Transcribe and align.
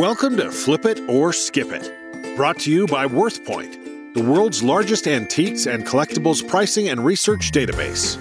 Welcome 0.00 0.38
to 0.38 0.50
Flip 0.50 0.86
It 0.86 1.00
or 1.10 1.30
Skip 1.30 1.72
It, 1.72 2.34
brought 2.34 2.58
to 2.60 2.72
you 2.72 2.86
by 2.86 3.06
WorthPoint, 3.06 4.14
the 4.14 4.22
world's 4.22 4.62
largest 4.62 5.06
antiques 5.06 5.66
and 5.66 5.86
collectibles 5.86 6.48
pricing 6.48 6.88
and 6.88 7.04
research 7.04 7.50
database. 7.50 8.16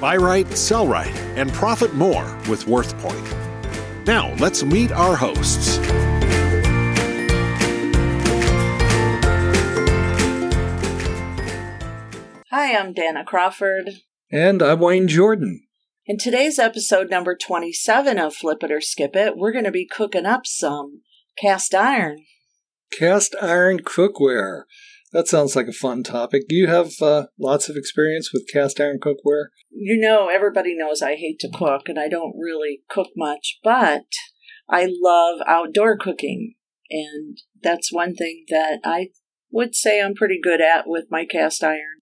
Buy 0.00 0.16
right, 0.16 0.48
sell 0.56 0.86
right, 0.86 1.12
and 1.34 1.52
profit 1.52 1.92
more 1.94 2.22
with 2.48 2.66
WorthPoint. 2.66 4.06
Now, 4.06 4.32
let's 4.34 4.62
meet 4.62 4.92
our 4.92 5.16
hosts. 5.16 5.78
Hi, 12.52 12.76
I'm 12.76 12.92
Dana 12.92 13.24
Crawford. 13.24 13.90
And 14.30 14.62
I'm 14.62 14.78
Wayne 14.78 15.08
Jordan. 15.08 15.64
In 16.06 16.16
today's 16.16 16.60
episode 16.60 17.10
number 17.10 17.36
27 17.36 18.18
of 18.18 18.36
Flip 18.36 18.62
It 18.62 18.70
or 18.70 18.80
Skip 18.80 19.16
It, 19.16 19.36
we're 19.36 19.52
going 19.52 19.64
to 19.64 19.72
be 19.72 19.84
cooking 19.84 20.24
up 20.24 20.46
some 20.46 21.02
cast 21.40 21.74
iron. 21.74 22.24
Cast 22.96 23.34
iron 23.40 23.80
cookware. 23.80 24.62
That 25.12 25.28
sounds 25.28 25.56
like 25.56 25.68
a 25.68 25.72
fun 25.72 26.02
topic. 26.02 26.42
Do 26.48 26.54
you 26.54 26.66
have 26.66 26.92
uh, 27.00 27.26
lots 27.38 27.68
of 27.68 27.76
experience 27.76 28.30
with 28.32 28.48
cast 28.52 28.80
iron 28.80 28.98
cookware? 28.98 29.46
You 29.70 29.98
know, 29.98 30.28
everybody 30.28 30.76
knows 30.76 31.00
I 31.00 31.16
hate 31.16 31.38
to 31.40 31.50
cook 31.50 31.88
and 31.88 31.98
I 31.98 32.08
don't 32.08 32.36
really 32.38 32.82
cook 32.90 33.08
much, 33.16 33.58
but 33.62 34.06
I 34.68 34.88
love 35.00 35.40
outdoor 35.46 35.96
cooking. 35.96 36.54
And 36.90 37.38
that's 37.62 37.92
one 37.92 38.14
thing 38.14 38.44
that 38.50 38.80
I 38.84 39.08
would 39.50 39.74
say 39.74 40.00
I'm 40.00 40.14
pretty 40.14 40.38
good 40.42 40.60
at 40.60 40.86
with 40.86 41.06
my 41.10 41.24
cast 41.24 41.64
iron 41.64 42.00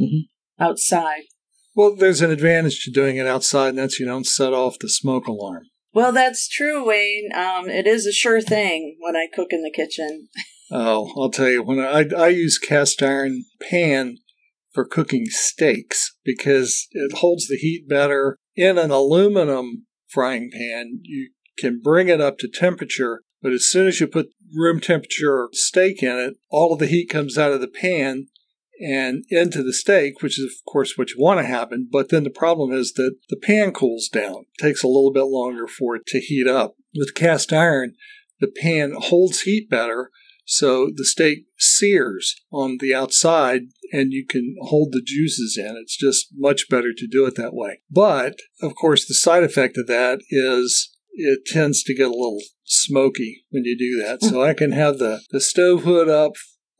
mm-hmm. 0.00 0.62
outside. 0.62 1.22
Well, 1.74 1.96
there's 1.96 2.20
an 2.20 2.30
advantage 2.30 2.84
to 2.84 2.90
doing 2.90 3.16
it 3.16 3.26
outside, 3.26 3.70
and 3.70 3.78
that's 3.78 3.98
you 3.98 4.04
don't 4.04 4.26
set 4.26 4.52
off 4.52 4.78
the 4.78 4.90
smoke 4.90 5.26
alarm. 5.26 5.64
Well, 5.94 6.12
that's 6.12 6.48
true, 6.48 6.86
Wayne. 6.86 7.30
Um, 7.34 7.68
it 7.68 7.86
is 7.86 8.06
a 8.06 8.12
sure 8.12 8.40
thing 8.40 8.96
when 9.00 9.14
I 9.14 9.26
cook 9.32 9.48
in 9.50 9.62
the 9.62 9.70
kitchen. 9.70 10.28
oh, 10.70 11.12
I'll 11.16 11.30
tell 11.30 11.50
you, 11.50 11.62
when 11.62 11.80
I, 11.80 12.06
I 12.16 12.28
use 12.28 12.58
cast 12.58 13.02
iron 13.02 13.44
pan 13.60 14.18
for 14.72 14.86
cooking 14.86 15.26
steaks 15.26 16.16
because 16.24 16.88
it 16.92 17.18
holds 17.18 17.46
the 17.46 17.56
heat 17.56 17.88
better. 17.88 18.38
In 18.54 18.78
an 18.78 18.90
aluminum 18.90 19.86
frying 20.08 20.50
pan, 20.50 21.00
you 21.02 21.30
can 21.58 21.80
bring 21.82 22.08
it 22.08 22.20
up 22.20 22.38
to 22.38 22.48
temperature, 22.48 23.22
but 23.42 23.52
as 23.52 23.68
soon 23.68 23.86
as 23.86 24.00
you 24.00 24.06
put 24.06 24.28
room 24.54 24.80
temperature 24.80 25.48
steak 25.52 26.02
in 26.02 26.18
it, 26.18 26.34
all 26.50 26.72
of 26.72 26.78
the 26.78 26.86
heat 26.86 27.08
comes 27.08 27.38
out 27.38 27.52
of 27.52 27.60
the 27.60 27.68
pan 27.68 28.26
and 28.82 29.24
into 29.30 29.62
the 29.62 29.72
steak, 29.72 30.22
which 30.22 30.38
is, 30.38 30.44
of 30.44 30.64
course, 30.70 30.96
what 30.96 31.10
you 31.10 31.16
want 31.18 31.40
to 31.40 31.46
happen. 31.46 31.88
But 31.90 32.08
then 32.08 32.24
the 32.24 32.30
problem 32.30 32.72
is 32.72 32.92
that 32.94 33.16
the 33.28 33.36
pan 33.36 33.72
cools 33.72 34.08
down. 34.08 34.46
It 34.58 34.62
takes 34.62 34.82
a 34.82 34.88
little 34.88 35.12
bit 35.12 35.24
longer 35.24 35.66
for 35.66 35.96
it 35.96 36.06
to 36.06 36.20
heat 36.20 36.48
up. 36.48 36.74
With 36.94 37.14
cast 37.14 37.52
iron, 37.52 37.94
the 38.40 38.48
pan 38.48 38.94
holds 38.96 39.42
heat 39.42 39.70
better, 39.70 40.10
so 40.44 40.90
the 40.94 41.04
steak 41.04 41.44
sears 41.58 42.34
on 42.52 42.78
the 42.80 42.92
outside 42.92 43.62
and 43.92 44.12
you 44.12 44.26
can 44.26 44.56
hold 44.62 44.88
the 44.92 45.02
juices 45.04 45.56
in. 45.56 45.76
It's 45.80 45.96
just 45.96 46.28
much 46.36 46.68
better 46.68 46.92
to 46.96 47.06
do 47.06 47.26
it 47.26 47.36
that 47.36 47.54
way. 47.54 47.80
But, 47.90 48.36
of 48.60 48.74
course, 48.74 49.06
the 49.06 49.14
side 49.14 49.44
effect 49.44 49.76
of 49.76 49.86
that 49.86 50.20
is 50.30 50.96
it 51.12 51.46
tends 51.46 51.82
to 51.84 51.94
get 51.94 52.06
a 52.06 52.10
little 52.10 52.40
smoky 52.64 53.44
when 53.50 53.64
you 53.64 53.76
do 53.78 54.02
that. 54.02 54.18
Hmm. 54.20 54.28
So 54.28 54.42
I 54.42 54.54
can 54.54 54.72
have 54.72 54.98
the, 54.98 55.20
the 55.30 55.40
stove 55.40 55.84
hood 55.84 56.08
up 56.08 56.32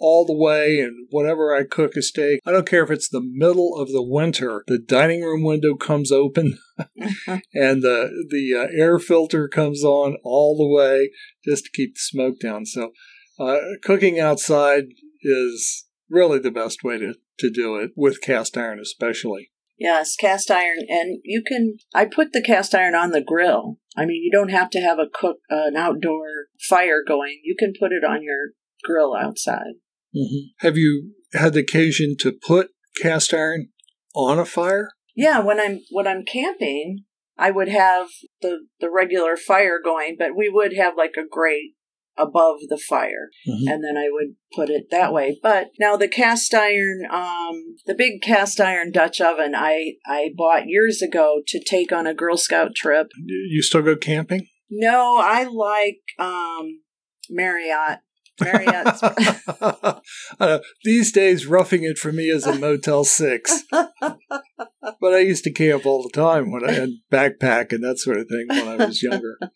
all 0.02 0.26
the 0.26 0.34
way 0.34 0.80
and 0.80 1.06
whenever 1.10 1.54
I 1.54 1.62
cook 1.62 1.96
a 1.96 2.02
steak, 2.02 2.40
I 2.44 2.50
don't 2.50 2.68
care 2.68 2.82
if 2.82 2.90
it's 2.90 3.08
the 3.08 3.22
middle 3.22 3.80
of 3.80 3.92
the 3.92 4.02
winter, 4.02 4.64
the 4.66 4.78
dining 4.78 5.22
room 5.22 5.44
window 5.44 5.76
comes 5.76 6.10
open 6.10 6.58
and 7.26 7.82
the 7.82 8.26
the 8.28 8.54
uh, 8.54 8.66
air 8.76 8.98
filter 8.98 9.46
comes 9.46 9.84
on 9.84 10.16
all 10.24 10.56
the 10.56 10.66
way 10.66 11.10
just 11.44 11.66
to 11.66 11.70
keep 11.70 11.94
the 11.94 12.00
smoke 12.00 12.40
down. 12.40 12.66
So 12.66 12.90
uh, 13.38 13.58
cooking 13.84 14.18
outside 14.18 14.86
is 15.22 15.86
really 16.10 16.40
the 16.40 16.50
best 16.50 16.82
way 16.82 16.98
to, 16.98 17.14
to 17.38 17.50
do 17.50 17.76
it 17.76 17.92
with 17.96 18.20
cast 18.20 18.58
iron 18.58 18.80
especially. 18.80 19.52
Yes, 19.78 20.14
cast 20.16 20.50
iron, 20.50 20.78
and 20.88 21.18
you 21.24 21.42
can. 21.44 21.76
I 21.94 22.04
put 22.04 22.32
the 22.32 22.42
cast 22.42 22.74
iron 22.74 22.94
on 22.94 23.10
the 23.10 23.22
grill. 23.22 23.78
I 23.96 24.04
mean, 24.04 24.22
you 24.22 24.30
don't 24.30 24.50
have 24.50 24.70
to 24.70 24.80
have 24.80 24.98
a 24.98 25.10
cook 25.12 25.38
uh, 25.50 25.66
an 25.66 25.76
outdoor 25.76 26.46
fire 26.60 27.02
going. 27.06 27.40
You 27.42 27.56
can 27.58 27.72
put 27.78 27.90
it 27.90 28.04
on 28.04 28.22
your 28.22 28.50
grill 28.84 29.14
outside. 29.16 29.74
Mm-hmm. 30.14 30.66
Have 30.66 30.76
you 30.76 31.12
had 31.32 31.54
the 31.54 31.60
occasion 31.60 32.16
to 32.20 32.32
put 32.32 32.68
cast 33.00 33.32
iron 33.32 33.68
on 34.14 34.38
a 34.38 34.44
fire? 34.44 34.90
Yeah, 35.16 35.40
when 35.40 35.60
I'm 35.60 35.80
when 35.90 36.06
I'm 36.06 36.24
camping, 36.24 37.04
I 37.38 37.50
would 37.50 37.68
have 37.68 38.08
the 38.40 38.66
the 38.80 38.90
regular 38.90 39.36
fire 39.36 39.78
going, 39.82 40.16
but 40.18 40.36
we 40.36 40.48
would 40.48 40.74
have 40.76 40.96
like 40.96 41.14
a 41.18 41.28
grate 41.28 41.74
above 42.16 42.56
the 42.68 42.76
fire 42.76 43.30
mm-hmm. 43.48 43.68
and 43.68 43.82
then 43.82 43.96
I 43.96 44.08
would 44.10 44.34
put 44.54 44.68
it 44.68 44.90
that 44.90 45.12
way. 45.12 45.38
But 45.42 45.68
now 45.78 45.96
the 45.96 46.08
cast 46.08 46.52
iron 46.54 47.02
um 47.10 47.76
the 47.86 47.94
big 47.94 48.20
cast 48.22 48.60
iron 48.60 48.92
Dutch 48.92 49.20
oven 49.20 49.54
I 49.54 49.94
I 50.06 50.30
bought 50.36 50.66
years 50.66 51.00
ago 51.00 51.40
to 51.46 51.64
take 51.64 51.90
on 51.90 52.06
a 52.06 52.14
Girl 52.14 52.36
Scout 52.36 52.74
trip. 52.74 53.08
You 53.26 53.62
still 53.62 53.82
go 53.82 53.96
camping? 53.96 54.48
No, 54.70 55.18
I 55.22 55.44
like 55.44 56.00
um 56.18 56.82
Marriott 57.30 58.00
Marriott's. 58.44 59.02
uh, 60.40 60.58
these 60.84 61.12
days, 61.12 61.46
roughing 61.46 61.84
it 61.84 61.98
for 61.98 62.12
me 62.12 62.24
is 62.24 62.46
a 62.46 62.58
Motel 62.58 63.04
6. 63.04 63.64
but 63.70 65.14
I 65.14 65.18
used 65.18 65.44
to 65.44 65.52
camp 65.52 65.86
all 65.86 66.02
the 66.02 66.10
time 66.10 66.50
when 66.50 66.68
I 66.68 66.72
had 66.72 66.90
backpack 67.10 67.72
and 67.72 67.82
that 67.84 67.98
sort 67.98 68.18
of 68.18 68.28
thing 68.28 68.46
when 68.48 68.80
I 68.80 68.86
was 68.86 69.02
younger. 69.02 69.38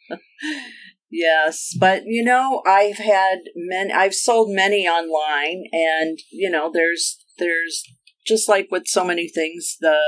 Yes, 1.08 1.74
but 1.78 2.02
you 2.06 2.24
know, 2.24 2.62
I've 2.66 2.98
had 2.98 3.38
many 3.54 3.92
I've 3.92 4.14
sold 4.14 4.50
many 4.50 4.88
online 4.88 5.64
and 5.72 6.18
you 6.30 6.50
know, 6.50 6.70
there's 6.72 7.24
there's 7.38 7.84
just 8.26 8.48
like 8.48 8.68
with 8.70 8.86
so 8.86 9.04
many 9.04 9.28
things 9.28 9.76
the 9.80 9.98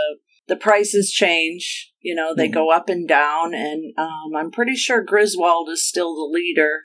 the 0.48 0.56
prices 0.56 1.12
change, 1.12 1.92
you 2.00 2.14
know, 2.14 2.34
they 2.34 2.46
mm-hmm. 2.46 2.54
go 2.54 2.72
up 2.72 2.88
and 2.88 3.06
down 3.06 3.54
and 3.54 3.92
um, 3.96 4.34
I'm 4.36 4.50
pretty 4.50 4.74
sure 4.74 5.02
Griswold 5.02 5.68
is 5.70 5.86
still 5.86 6.14
the 6.14 6.28
leader 6.30 6.82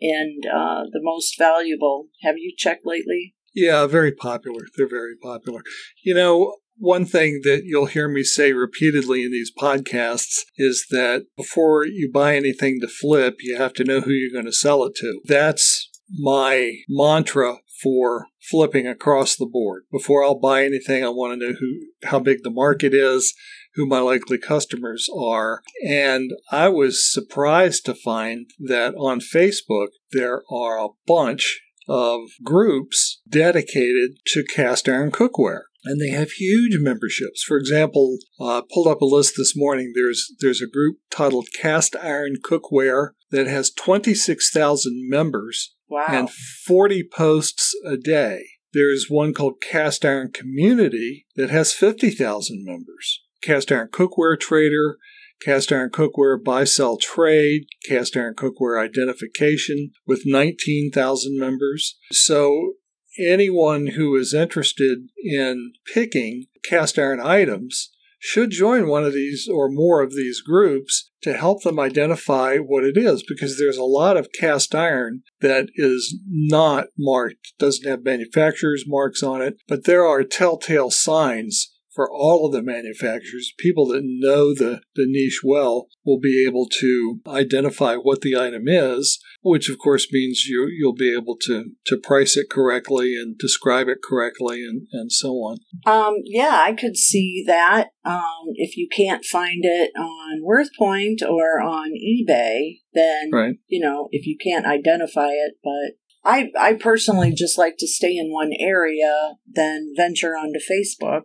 and 0.00 0.44
uh, 0.46 0.84
the 0.90 1.00
most 1.02 1.36
valuable. 1.38 2.08
Have 2.22 2.36
you 2.38 2.52
checked 2.56 2.84
lately? 2.84 3.34
Yeah, 3.54 3.86
very 3.86 4.12
popular. 4.12 4.62
They're 4.76 4.88
very 4.88 5.16
popular. 5.16 5.62
You 6.04 6.14
know, 6.14 6.56
one 6.78 7.06
thing 7.06 7.40
that 7.44 7.62
you'll 7.64 7.86
hear 7.86 8.08
me 8.08 8.22
say 8.22 8.52
repeatedly 8.52 9.24
in 9.24 9.30
these 9.30 9.50
podcasts 9.50 10.40
is 10.58 10.86
that 10.90 11.26
before 11.36 11.86
you 11.86 12.10
buy 12.12 12.36
anything 12.36 12.80
to 12.80 12.88
flip, 12.88 13.36
you 13.40 13.56
have 13.56 13.72
to 13.74 13.84
know 13.84 14.00
who 14.00 14.10
you're 14.10 14.32
going 14.32 14.44
to 14.44 14.52
sell 14.52 14.84
it 14.84 14.94
to. 14.96 15.20
That's 15.24 15.88
my 16.10 16.72
mantra 16.88 17.58
for 17.82 18.26
flipping 18.50 18.86
across 18.86 19.36
the 19.36 19.46
board. 19.46 19.84
Before 19.90 20.22
I'll 20.22 20.38
buy 20.38 20.64
anything, 20.64 21.04
I 21.04 21.08
want 21.08 21.32
to 21.32 21.46
know 21.46 21.54
who 21.58 22.08
how 22.08 22.18
big 22.18 22.42
the 22.42 22.50
market 22.50 22.94
is, 22.94 23.34
who 23.76 23.86
my 23.86 24.00
likely 24.00 24.38
customers 24.38 25.08
are. 25.16 25.62
And 25.86 26.32
I 26.50 26.68
was 26.68 27.10
surprised 27.10 27.84
to 27.86 27.94
find 27.94 28.50
that 28.58 28.94
on 28.94 29.20
Facebook, 29.20 29.88
there 30.12 30.42
are 30.50 30.78
a 30.78 30.88
bunch 31.06 31.60
of 31.88 32.20
groups 32.42 33.20
dedicated 33.28 34.18
to 34.26 34.44
cast 34.44 34.88
iron 34.88 35.12
cookware. 35.12 35.62
And 35.84 36.00
they 36.00 36.08
have 36.08 36.32
huge 36.32 36.78
memberships. 36.80 37.44
For 37.44 37.56
example, 37.56 38.18
I 38.40 38.58
uh, 38.58 38.62
pulled 38.62 38.88
up 38.88 39.00
a 39.00 39.04
list 39.04 39.34
this 39.36 39.54
morning. 39.54 39.92
There's 39.94 40.34
there's 40.40 40.60
a 40.60 40.66
group 40.66 40.96
titled 41.10 41.46
Cast 41.54 41.94
Iron 41.94 42.36
Cookware 42.44 43.10
that 43.30 43.46
has 43.46 43.70
26,000 43.70 45.08
members 45.08 45.76
wow. 45.88 46.06
and 46.08 46.28
40 46.28 47.08
posts 47.12 47.72
a 47.84 47.96
day. 47.96 48.46
There's 48.72 49.06
one 49.08 49.32
called 49.32 49.62
Cast 49.62 50.04
Iron 50.04 50.32
Community 50.32 51.24
that 51.36 51.50
has 51.50 51.72
50,000 51.72 52.64
members 52.64 53.22
cast 53.46 53.70
iron 53.70 53.88
cookware 53.88 54.38
trader, 54.38 54.98
cast 55.40 55.70
iron 55.72 55.90
cookware 55.90 56.42
buy 56.42 56.64
sell 56.64 56.96
trade, 56.96 57.66
cast 57.88 58.16
iron 58.16 58.34
cookware 58.34 58.82
identification 58.82 59.92
with 60.06 60.22
19,000 60.24 61.38
members. 61.38 61.96
So 62.10 62.74
anyone 63.18 63.88
who 63.88 64.16
is 64.16 64.34
interested 64.34 65.08
in 65.24 65.72
picking 65.92 66.46
cast 66.68 66.98
iron 66.98 67.20
items 67.20 67.90
should 68.18 68.50
join 68.50 68.88
one 68.88 69.04
of 69.04 69.12
these 69.12 69.48
or 69.52 69.68
more 69.70 70.02
of 70.02 70.14
these 70.14 70.40
groups 70.40 71.10
to 71.22 71.34
help 71.34 71.62
them 71.62 71.78
identify 71.78 72.56
what 72.56 72.82
it 72.82 72.96
is 72.96 73.22
because 73.28 73.58
there's 73.58 73.76
a 73.76 73.84
lot 73.84 74.16
of 74.16 74.32
cast 74.32 74.74
iron 74.74 75.22
that 75.40 75.68
is 75.74 76.18
not 76.28 76.86
marked, 76.98 77.52
doesn't 77.58 77.88
have 77.88 78.04
manufacturer's 78.04 78.84
marks 78.86 79.22
on 79.22 79.42
it, 79.42 79.58
but 79.68 79.84
there 79.84 80.04
are 80.04 80.24
telltale 80.24 80.90
signs 80.90 81.75
for 81.96 82.08
all 82.12 82.46
of 82.46 82.52
the 82.52 82.62
manufacturers. 82.62 83.52
People 83.58 83.86
that 83.86 84.02
know 84.04 84.54
the, 84.54 84.82
the 84.94 85.06
niche 85.08 85.40
well 85.42 85.88
will 86.04 86.20
be 86.20 86.46
able 86.46 86.68
to 86.80 87.20
identify 87.26 87.96
what 87.96 88.20
the 88.20 88.36
item 88.36 88.64
is, 88.66 89.18
which 89.40 89.68
of 89.70 89.78
course 89.78 90.06
means 90.12 90.44
you, 90.44 90.68
you'll 90.78 90.94
be 90.94 91.12
able 91.12 91.36
to, 91.40 91.72
to 91.86 91.98
price 91.98 92.36
it 92.36 92.50
correctly 92.50 93.16
and 93.16 93.38
describe 93.38 93.88
it 93.88 93.98
correctly 94.04 94.62
and, 94.62 94.86
and 94.92 95.10
so 95.10 95.30
on. 95.30 95.56
Um, 95.86 96.16
yeah, 96.24 96.60
I 96.62 96.74
could 96.74 96.96
see 96.96 97.42
that. 97.46 97.88
Um, 98.04 98.52
if 98.54 98.76
you 98.76 98.88
can't 98.94 99.24
find 99.24 99.64
it 99.64 99.90
on 99.98 100.42
WorthPoint 100.42 101.26
or 101.28 101.60
on 101.60 101.92
eBay, 101.92 102.80
then, 102.92 103.30
right. 103.32 103.56
you 103.66 103.80
know, 103.80 104.08
if 104.12 104.26
you 104.26 104.36
can't 104.38 104.66
identify 104.66 105.30
it, 105.30 105.54
but 105.64 105.96
I, 106.24 106.50
I 106.58 106.74
personally 106.74 107.32
just 107.32 107.56
like 107.56 107.76
to 107.78 107.86
stay 107.86 108.16
in 108.16 108.32
one 108.32 108.50
area 108.58 109.36
then 109.46 109.94
venture 109.96 110.32
onto 110.36 110.58
Facebook, 110.58 111.22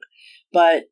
but 0.52 0.84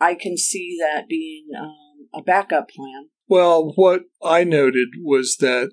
I 0.00 0.14
can 0.14 0.36
see 0.36 0.76
that 0.80 1.08
being 1.08 1.46
um, 1.58 2.08
a 2.14 2.22
backup 2.22 2.70
plan. 2.70 3.08
Well, 3.28 3.72
what 3.76 4.02
I 4.22 4.44
noted 4.44 4.88
was 5.02 5.36
that 5.40 5.72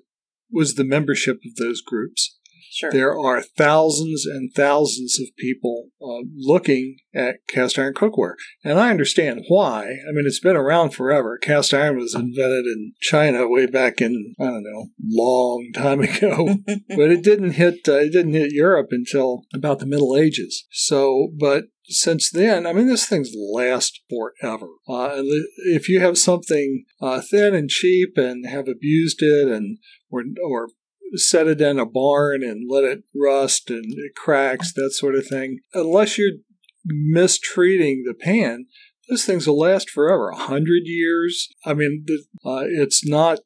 was 0.50 0.74
the 0.74 0.84
membership 0.84 1.36
of 1.44 1.56
those 1.56 1.80
groups. 1.80 2.38
Sure. 2.72 2.92
There 2.92 3.18
are 3.18 3.42
thousands 3.42 4.24
and 4.26 4.52
thousands 4.54 5.18
of 5.20 5.36
people 5.36 5.88
uh, 6.00 6.22
looking 6.36 6.98
at 7.12 7.46
cast 7.48 7.76
iron 7.78 7.94
cookware. 7.94 8.34
And 8.62 8.78
I 8.78 8.90
understand 8.90 9.42
why. 9.48 9.82
I 9.82 10.12
mean, 10.12 10.24
it's 10.24 10.38
been 10.38 10.56
around 10.56 10.90
forever. 10.90 11.36
Cast 11.36 11.74
iron 11.74 11.96
was 11.96 12.14
invented 12.14 12.66
in 12.66 12.92
China 13.00 13.48
way 13.48 13.66
back 13.66 14.00
in, 14.00 14.34
I 14.38 14.44
don't 14.44 14.62
know, 14.62 14.86
long 15.04 15.70
time 15.74 16.00
ago. 16.00 16.58
but 16.66 17.10
it 17.10 17.24
didn't 17.24 17.52
hit, 17.52 17.88
uh, 17.88 17.94
it 17.94 18.12
didn't 18.12 18.34
hit 18.34 18.52
Europe 18.52 18.88
until 18.92 19.42
about 19.52 19.80
the 19.80 19.86
Middle 19.86 20.16
Ages. 20.16 20.66
So, 20.70 21.32
but 21.36 21.64
since 21.86 22.30
then, 22.30 22.68
I 22.68 22.72
mean, 22.72 22.86
this 22.86 23.06
thing's 23.06 23.32
last 23.34 24.00
forever. 24.08 24.68
Uh, 24.88 25.22
if 25.66 25.88
you 25.88 25.98
have 25.98 26.16
something 26.16 26.84
uh, 27.00 27.20
thin 27.20 27.52
and 27.54 27.68
cheap 27.68 28.10
and 28.16 28.46
have 28.46 28.68
abused 28.68 29.22
it 29.22 29.48
and 29.48 29.78
or, 30.08 30.22
or 30.44 30.68
set 31.14 31.46
it 31.46 31.60
in 31.60 31.78
a 31.78 31.86
barn 31.86 32.42
and 32.42 32.70
let 32.70 32.84
it 32.84 33.04
rust 33.14 33.70
and 33.70 33.84
it 33.86 34.14
cracks, 34.14 34.72
that 34.74 34.92
sort 34.92 35.14
of 35.14 35.26
thing. 35.26 35.60
Unless 35.74 36.18
you're 36.18 36.38
mistreating 36.84 38.04
the 38.06 38.14
pan, 38.14 38.66
those 39.08 39.24
things 39.24 39.46
will 39.46 39.58
last 39.58 39.90
forever. 39.90 40.30
A 40.30 40.36
hundred 40.36 40.82
years. 40.84 41.48
I 41.64 41.74
mean, 41.74 42.06
uh, 42.44 42.62
it's 42.66 43.06
not 43.06 43.40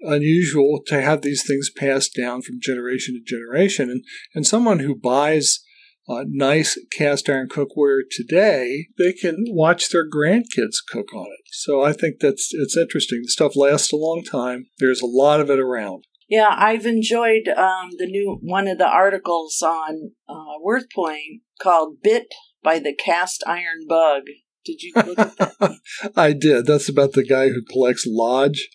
unusual 0.00 0.80
to 0.86 1.00
have 1.00 1.22
these 1.22 1.46
things 1.46 1.70
passed 1.70 2.14
down 2.14 2.42
from 2.42 2.60
generation 2.60 3.14
to 3.14 3.22
generation. 3.24 3.90
And, 3.90 4.04
and 4.34 4.46
someone 4.46 4.80
who 4.80 4.94
buys 4.94 5.60
uh, 6.08 6.24
nice 6.26 6.78
cast 6.96 7.30
iron 7.30 7.48
cookware 7.48 8.00
today, 8.10 8.88
they 8.98 9.12
can 9.12 9.44
watch 9.48 9.88
their 9.88 10.08
grandkids 10.08 10.76
cook 10.86 11.14
on 11.14 11.26
it. 11.26 11.44
So 11.52 11.82
I 11.82 11.92
think 11.92 12.16
that's 12.20 12.50
it's 12.52 12.76
interesting. 12.76 13.22
The 13.22 13.30
stuff 13.30 13.56
lasts 13.56 13.92
a 13.92 13.96
long 13.96 14.22
time. 14.22 14.66
There's 14.78 15.00
a 15.00 15.06
lot 15.06 15.40
of 15.40 15.48
it 15.48 15.58
around. 15.58 16.04
Yeah, 16.28 16.48
I've 16.50 16.86
enjoyed 16.86 17.48
um, 17.48 17.90
the 17.98 18.06
new 18.06 18.38
one 18.42 18.66
of 18.66 18.78
the 18.78 18.86
articles 18.86 19.62
on 19.62 20.12
uh, 20.28 20.58
WorthPoint 20.64 21.42
called 21.60 21.98
"Bit 22.02 22.26
by 22.62 22.78
the 22.78 22.94
Cast 22.94 23.44
Iron 23.46 23.86
Bug." 23.88 24.22
Did 24.64 24.82
you 24.82 24.92
look 24.94 25.18
at 25.18 25.36
that? 25.36 25.78
I 26.16 26.32
did. 26.32 26.66
That's 26.66 26.88
about 26.88 27.12
the 27.12 27.24
guy 27.24 27.48
who 27.48 27.62
collects 27.62 28.06
Lodge 28.08 28.70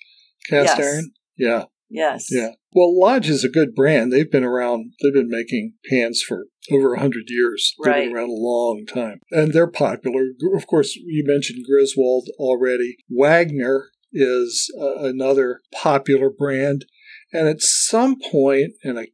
cast 0.48 0.78
yes. 0.78 0.80
iron. 0.80 1.12
Yeah. 1.38 1.63
Yes. 1.90 2.28
Yeah. 2.30 2.50
Well, 2.74 2.98
Lodge 2.98 3.30
is 3.30 3.44
a 3.44 3.50
good 3.50 3.74
brand. 3.74 4.12
They've 4.12 4.30
been 4.30 4.44
around. 4.44 4.94
They've 5.01 5.13
been 5.13 5.30
making 5.30 5.74
pans 5.90 6.22
for 6.22 6.46
over 6.72 6.94
a 6.94 7.00
hundred 7.00 7.24
years. 7.28 7.74
They've 7.84 7.92
right. 7.92 8.06
been 8.06 8.16
around 8.16 8.30
a 8.30 8.34
long 8.34 8.86
time, 8.88 9.22
and 9.31 9.54
they're 9.54 9.66
popular. 9.66 10.28
Of 10.56 10.68
course, 10.68 10.96
you 10.96 11.24
mentioned 11.25 11.66
Griswold 11.68 12.28
already. 12.38 12.98
Wagner 13.10 13.90
is 14.13 14.72
uh, 14.80 15.04
another 15.04 15.62
popular 15.74 16.30
brand. 16.30 16.86
And 17.31 17.48
at 17.48 17.62
some 17.62 18.18
point, 18.20 18.74
and 18.84 19.00
I, 19.00 19.08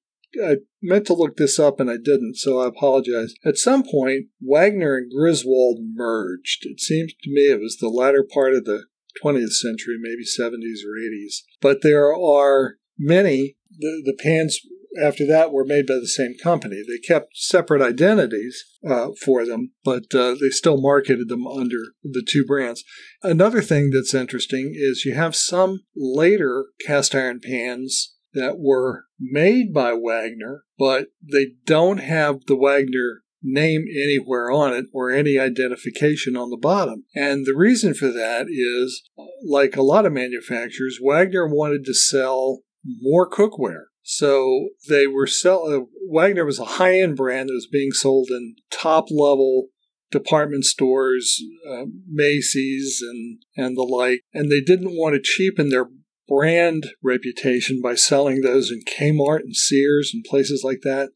I 0.44 0.58
meant 0.82 1.08
to 1.08 1.14
look 1.14 1.38
this 1.38 1.60
up 1.60 1.80
and 1.80 1.90
I 1.90 1.98
didn't, 1.98 2.36
so 2.36 2.60
I 2.60 2.68
apologize. 2.68 3.34
At 3.46 3.58
some 3.58 3.84
point, 3.84 4.28
Wagner 4.42 4.98
and 4.98 5.12
Griswold 5.12 5.80
merged. 5.94 6.66
It 6.66 6.80
seems 6.80 7.14
to 7.24 7.30
me 7.30 7.52
it 7.52 7.60
was 7.60 7.78
the 7.78 7.90
latter 7.90 8.24
part 8.24 8.54
of 8.54 8.66
the 8.66 8.86
20th 9.24 9.54
century, 9.54 9.96
maybe 10.00 10.24
70s 10.24 10.84
or 10.86 11.00
80s. 11.00 11.44
But 11.62 11.82
there 11.82 12.14
are 12.14 12.76
many, 12.98 13.56
the, 13.78 14.02
the 14.06 14.18
pans 14.22 14.60
after 15.02 15.26
that 15.28 15.52
were 15.52 15.66
made 15.66 15.86
by 15.88 15.96
the 15.96 16.08
same 16.08 16.36
company. 16.42 16.82
They 16.88 17.00
kept 17.06 17.38
separate 17.38 17.82
identities 17.82 18.64
uh, 18.88 19.10
for 19.24 19.46
them, 19.46 19.72
but 19.84 20.14
uh, 20.14 20.36
they 20.40 20.50
still 20.50 20.80
marketed 20.80 21.28
them 21.30 21.48
under 21.48 21.80
the 22.04 22.26
two 22.28 22.46
brands. 22.46 22.84
Another 23.24 23.62
thing 23.62 23.92
that's 23.92 24.14
interesting 24.14 24.74
is 24.76 25.06
you 25.06 25.16
have 25.16 25.36
some 25.36 25.82
later 25.96 26.68
cast 26.86 27.16
iron 27.16 27.40
pans 27.44 28.16
that 28.34 28.58
were 28.60 29.06
made 29.20 29.74
by 29.74 29.94
Wagner, 29.94 30.64
but 30.78 31.08
they 31.22 31.54
don't 31.66 32.00
have 32.00 32.42
the 32.48 32.58
Wagner 32.58 33.24
name 33.42 33.86
anywhere 33.90 34.52
on 34.52 34.74
it 34.74 34.86
or 34.92 35.12
any 35.12 35.38
identification 35.38 36.36
on 36.36 36.50
the 36.50 36.58
bottom. 36.58 37.06
And 37.16 37.46
the 37.46 37.56
reason 37.56 37.94
for 37.94 38.08
that 38.08 38.48
is, 38.50 39.04
like 39.48 39.76
a 39.76 39.84
lot 39.84 40.06
of 40.06 40.14
manufacturers, 40.14 41.00
Wagner 41.02 41.48
wanted 41.48 41.86
to 41.86 41.94
sell 41.94 42.62
more 43.02 43.30
cookware. 43.30 43.86
So 44.08 44.70
they 44.88 45.08
were 45.08 45.26
sell. 45.26 45.66
Uh, 45.66 45.86
Wagner 46.08 46.46
was 46.46 46.60
a 46.60 46.66
high 46.66 47.00
end 47.00 47.16
brand 47.16 47.50
that 47.50 47.54
was 47.54 47.68
being 47.68 47.92
sold 47.92 48.30
in 48.30 48.56
top 48.70 49.08
level 49.10 49.70
department 50.12 50.64
stores, 50.64 51.42
uh, 51.68 51.86
Macy's, 52.08 53.02
and 53.02 53.40
and 53.58 53.76
the 53.76 53.82
like. 53.82 54.22
And 54.32 54.52
they 54.52 54.62
didn't 54.62 54.96
want 54.96 55.16
to 55.16 55.22
cheapen 55.22 55.70
their 55.70 55.88
brand 56.28 56.92
reputation 57.02 57.82
by 57.82 57.96
selling 57.96 58.42
those 58.42 58.72
in 58.72 58.82
Kmart 58.84 59.40
and 59.40 59.56
Sears 59.56 60.12
and 60.14 60.24
places 60.24 60.62
like 60.64 60.82
that. 60.84 61.10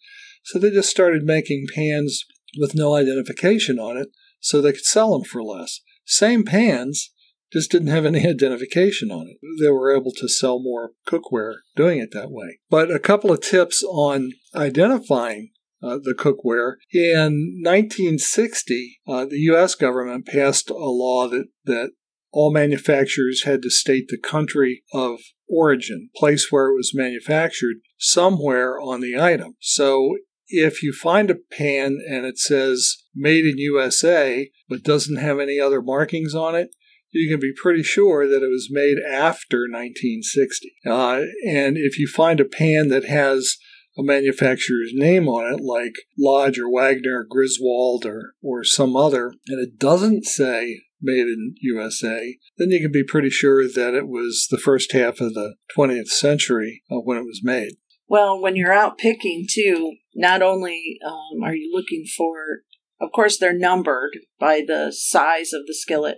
So 0.44 0.58
they 0.58 0.72
just 0.72 0.90
started 0.90 1.22
making 1.22 1.68
pans 1.74 2.26
with 2.58 2.74
no 2.74 2.96
identification 2.96 3.78
on 3.78 3.98
it 3.98 4.10
so 4.40 4.62
they 4.62 4.72
could 4.72 4.86
sell 4.86 5.12
them 5.12 5.24
for 5.24 5.44
less. 5.44 5.82
Same 6.06 6.44
pans, 6.44 7.12
just 7.52 7.72
didn't 7.72 7.90
have 7.90 8.06
any 8.06 8.20
identification 8.28 9.12
on 9.12 9.28
it. 9.28 9.38
They 9.62 9.70
were 9.70 9.96
able 9.96 10.12
to 10.18 10.30
sell 10.30 10.60
more 10.60 10.92
cookware 11.08 11.56
doing 11.76 12.00
it 12.00 12.12
that 12.14 12.32
way. 12.32 12.60
But 12.70 12.92
a 12.92 13.00
couple 13.00 13.32
of 13.32 13.42
tips 13.42 13.84
on 13.84 14.32
identifying 14.56 15.52
uh, 15.82 15.98
the 16.02 16.14
cookware. 16.14 16.74
In 16.92 17.62
1960, 17.64 19.00
uh, 19.08 19.26
the 19.26 19.38
U.S. 19.38 19.76
government 19.76 20.26
passed 20.28 20.70
a 20.70 20.76
law 20.76 21.28
that, 21.30 21.46
that 21.66 21.92
all 22.32 22.52
manufacturers 22.52 23.44
had 23.44 23.62
to 23.62 23.70
state 23.70 24.08
the 24.10 24.18
country 24.18 24.84
of 24.94 25.20
origin, 25.48 26.10
place 26.16 26.48
where 26.52 26.70
it 26.70 26.76
was 26.76 26.92
manufactured, 26.94 27.78
somewhere 27.98 28.80
on 28.80 29.02
the 29.02 29.20
item. 29.20 29.56
So 29.60 30.18
if 30.48 30.84
you 30.84 30.94
find 30.94 31.32
a 31.32 31.36
pan 31.36 31.98
and 32.08 32.26
it 32.26 32.38
says 32.38 32.98
made 33.16 33.46
in 33.46 33.58
USA 33.58 34.52
but 34.68 34.84
doesn't 34.84 35.18
have 35.18 35.40
any 35.40 35.60
other 35.60 35.82
markings 35.82 36.36
on 36.36 36.56
it, 36.56 36.70
you 37.12 37.30
can 37.30 37.40
be 37.40 37.54
pretty 37.56 37.84
sure 37.84 38.28
that 38.28 38.44
it 38.44 38.50
was 38.50 38.70
made 38.72 38.98
after 39.00 39.68
1960. 39.70 40.74
Uh, 40.86 41.22
and 41.48 41.78
if 41.78 41.98
you 41.98 42.08
find 42.08 42.40
a 42.40 42.46
pan 42.46 42.90
that 42.90 43.06
has 43.06 43.58
a 43.98 44.04
manufacturer's 44.04 44.92
name 44.94 45.28
on 45.28 45.54
it, 45.54 45.62
like 45.62 45.94
Lodge 46.18 46.60
or 46.60 46.72
Wagner 46.72 47.20
or 47.20 47.26
Griswold 47.30 48.06
or, 48.06 48.34
or 48.42 48.64
some 48.64 48.96
other, 48.96 49.34
and 49.48 49.60
it 49.62 49.78
doesn't 49.78 50.26
say 50.26 50.82
made 51.02 51.28
in 51.28 51.56
USA, 51.62 52.38
then 52.58 52.70
you 52.72 52.82
can 52.82 52.92
be 52.92 53.04
pretty 53.04 53.30
sure 53.30 53.68
that 53.68 53.94
it 53.94 54.08
was 54.08 54.48
the 54.50 54.58
first 54.58 54.92
half 54.92 55.20
of 55.20 55.34
the 55.34 55.56
20th 55.78 56.10
century 56.10 56.84
uh, 56.92 56.98
when 56.98 57.18
it 57.18 57.26
was 57.26 57.42
made. 57.44 57.74
Well, 58.08 58.42
when 58.42 58.56
you're 58.56 58.74
out 58.74 58.98
picking 58.98 59.46
too, 59.50 59.96
not 60.16 60.42
only 60.42 60.98
um, 61.06 61.44
are 61.44 61.54
you 61.54 61.72
looking 61.74 62.06
for, 62.18 62.64
of 63.00 63.12
course, 63.14 63.38
they're 63.38 63.58
numbered 63.58 64.18
by 64.40 64.62
the 64.66 64.92
size 64.92 65.54
of 65.54 65.68
the 65.68 65.76
skillet, 65.76 66.18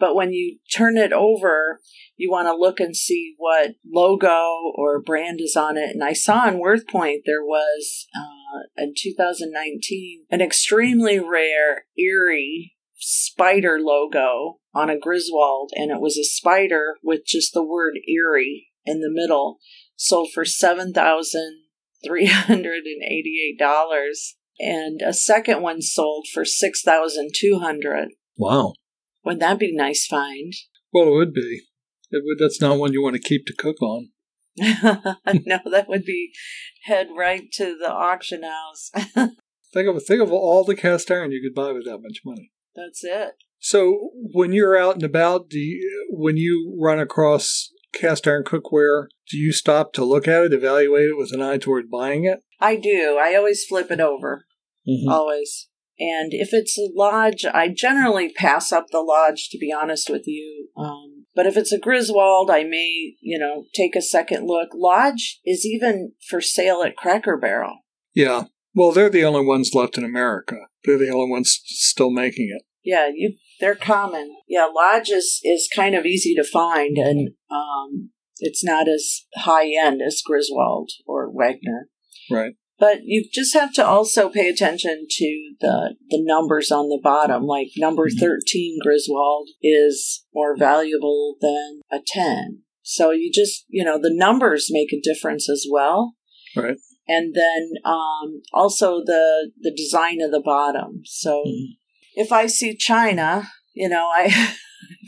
but 0.00 0.16
when 0.16 0.32
you 0.32 0.58
turn 0.74 0.96
it 0.96 1.12
over, 1.12 1.78
you 2.16 2.30
want 2.30 2.48
to 2.48 2.54
look 2.54 2.80
and 2.80 2.96
see 2.96 3.34
what 3.36 3.74
logo 3.86 4.72
or 4.74 5.00
brand 5.00 5.40
is 5.40 5.54
on 5.56 5.76
it. 5.76 5.90
And 5.90 6.02
I 6.02 6.14
saw 6.14 6.46
on 6.46 6.56
WorthPoint 6.56 7.20
there 7.26 7.44
was 7.44 8.06
uh, 8.16 8.82
in 8.82 8.94
2019 8.96 10.24
an 10.30 10.40
extremely 10.40 11.20
rare 11.20 11.84
Erie 11.96 12.72
spider 13.00 13.78
logo 13.78 14.58
on 14.74 14.90
a 14.90 14.98
Griswold, 14.98 15.72
and 15.74 15.90
it 15.90 16.00
was 16.00 16.16
a 16.16 16.24
spider 16.24 16.96
with 17.02 17.26
just 17.26 17.52
the 17.52 17.64
word 17.64 17.94
Erie 18.08 18.68
in 18.84 19.00
the 19.00 19.10
middle, 19.10 19.58
sold 19.96 20.30
for 20.32 20.44
seven 20.44 20.92
thousand 20.92 21.62
three 22.04 22.26
hundred 22.26 22.84
and 22.84 23.02
eighty-eight 23.02 23.58
dollars, 23.58 24.36
and 24.58 25.00
a 25.02 25.12
second 25.12 25.62
one 25.62 25.82
sold 25.82 26.26
for 26.32 26.44
six 26.44 26.82
thousand 26.82 27.30
two 27.34 27.58
hundred. 27.58 28.10
Wow! 28.36 28.74
Wouldn't 29.24 29.40
that 29.40 29.58
be 29.58 29.72
a 29.74 29.76
nice 29.76 30.06
find? 30.06 30.52
Well, 30.92 31.06
it 31.06 31.10
would 31.12 31.32
be. 31.32 31.60
It 32.10 32.24
would, 32.24 32.38
that's 32.40 32.60
not 32.60 32.76
one 32.76 32.92
you 32.92 33.00
want 33.00 33.14
to 33.14 33.22
keep 33.22 33.46
to 33.46 33.54
cook 33.56 33.80
on. 33.80 34.08
no, 34.56 35.60
that 35.70 35.86
would 35.88 36.04
be 36.04 36.32
head 36.86 37.10
right 37.16 37.44
to 37.52 37.78
the 37.78 37.88
auction 37.88 38.42
house. 38.42 38.90
think 39.72 39.88
of 39.88 40.02
think 40.04 40.20
of 40.20 40.32
all 40.32 40.64
the 40.64 40.74
cast 40.74 41.08
iron 41.12 41.30
you 41.30 41.40
could 41.40 41.54
buy 41.54 41.70
with 41.70 41.84
that 41.84 42.00
much 42.02 42.22
money. 42.24 42.50
That's 42.74 43.04
it. 43.04 43.34
So 43.60 44.10
when 44.14 44.52
you're 44.52 44.76
out 44.76 44.94
and 44.94 45.04
about, 45.04 45.48
do 45.48 45.58
you, 45.58 46.08
when 46.10 46.36
you 46.36 46.76
run 46.80 46.98
across 46.98 47.68
cast 47.92 48.26
iron 48.26 48.42
cookware, 48.42 49.06
do 49.30 49.36
you 49.36 49.52
stop 49.52 49.92
to 49.92 50.04
look 50.04 50.26
at 50.26 50.42
it, 50.42 50.52
evaluate 50.52 51.10
it 51.10 51.16
with 51.16 51.32
an 51.32 51.42
eye 51.42 51.58
toward 51.58 51.90
buying 51.90 52.24
it? 52.24 52.40
I 52.58 52.76
do. 52.76 53.18
I 53.20 53.36
always 53.36 53.64
flip 53.64 53.90
it 53.90 54.00
over. 54.00 54.46
Mm-hmm. 54.88 55.08
Always. 55.08 55.68
And 56.00 56.32
if 56.32 56.54
it's 56.54 56.78
a 56.78 56.88
lodge, 56.94 57.44
I 57.44 57.68
generally 57.68 58.32
pass 58.32 58.72
up 58.72 58.86
the 58.90 59.02
lodge, 59.02 59.50
to 59.50 59.58
be 59.58 59.70
honest 59.70 60.08
with 60.08 60.26
you. 60.26 60.68
Um, 60.76 61.26
but 61.34 61.46
if 61.46 61.58
it's 61.58 61.72
a 61.72 61.78
Griswold, 61.78 62.50
I 62.50 62.64
may, 62.64 63.14
you 63.20 63.38
know, 63.38 63.64
take 63.74 63.94
a 63.94 64.02
second 64.02 64.46
look. 64.46 64.70
Lodge 64.74 65.40
is 65.44 65.66
even 65.66 66.12
for 66.28 66.40
sale 66.40 66.82
at 66.82 66.96
Cracker 66.96 67.36
Barrel. 67.36 67.80
Yeah. 68.14 68.44
Well, 68.74 68.92
they're 68.92 69.10
the 69.10 69.24
only 69.24 69.44
ones 69.44 69.72
left 69.74 69.98
in 69.98 70.04
America. 70.04 70.56
They're 70.84 70.98
the 70.98 71.10
only 71.10 71.30
ones 71.30 71.60
still 71.64 72.10
making 72.10 72.50
it. 72.56 72.62
Yeah, 72.82 73.08
you 73.14 73.34
they're 73.60 73.74
common. 73.74 74.34
Yeah, 74.48 74.68
Lodge 74.74 75.10
is, 75.10 75.38
is 75.44 75.68
kind 75.74 75.94
of 75.94 76.06
easy 76.06 76.34
to 76.34 76.42
find 76.42 76.96
and 76.96 77.30
um, 77.50 78.10
it's 78.38 78.64
not 78.64 78.88
as 78.88 79.26
high 79.36 79.70
end 79.78 80.00
as 80.00 80.22
Griswold 80.24 80.90
or 81.06 81.30
Wagner. 81.30 81.88
Right. 82.30 82.54
But 82.80 83.00
you 83.04 83.28
just 83.30 83.52
have 83.54 83.72
to 83.74 83.86
also 83.86 84.30
pay 84.30 84.48
attention 84.48 85.06
to 85.08 85.54
the 85.60 85.94
the 86.08 86.18
numbers 86.20 86.72
on 86.72 86.88
the 86.88 86.98
bottom. 87.00 87.44
Like 87.44 87.68
number 87.76 88.06
Mhm. 88.08 88.18
13 88.18 88.78
Griswold 88.82 89.50
is 89.62 90.24
more 90.34 90.56
valuable 90.56 91.36
than 91.40 91.82
a 91.92 91.98
10. 92.04 92.62
So 92.82 93.10
you 93.10 93.30
just, 93.32 93.66
you 93.68 93.84
know, 93.84 93.98
the 94.00 94.12
numbers 94.12 94.68
make 94.70 94.92
a 94.92 95.00
difference 95.00 95.48
as 95.48 95.66
well. 95.70 96.16
Right. 96.56 96.78
And 97.06 97.34
then 97.34 97.72
um, 97.84 98.40
also 98.52 99.02
the 99.04 99.50
the 99.60 99.74
design 99.76 100.22
of 100.22 100.30
the 100.30 100.40
bottom. 100.40 101.02
So 101.04 101.44
Mhm. 101.46 101.76
if 102.14 102.32
I 102.32 102.46
see 102.46 102.74
China, 102.76 103.50
you 103.74 103.88
know, 103.90 104.08
I 104.12 104.24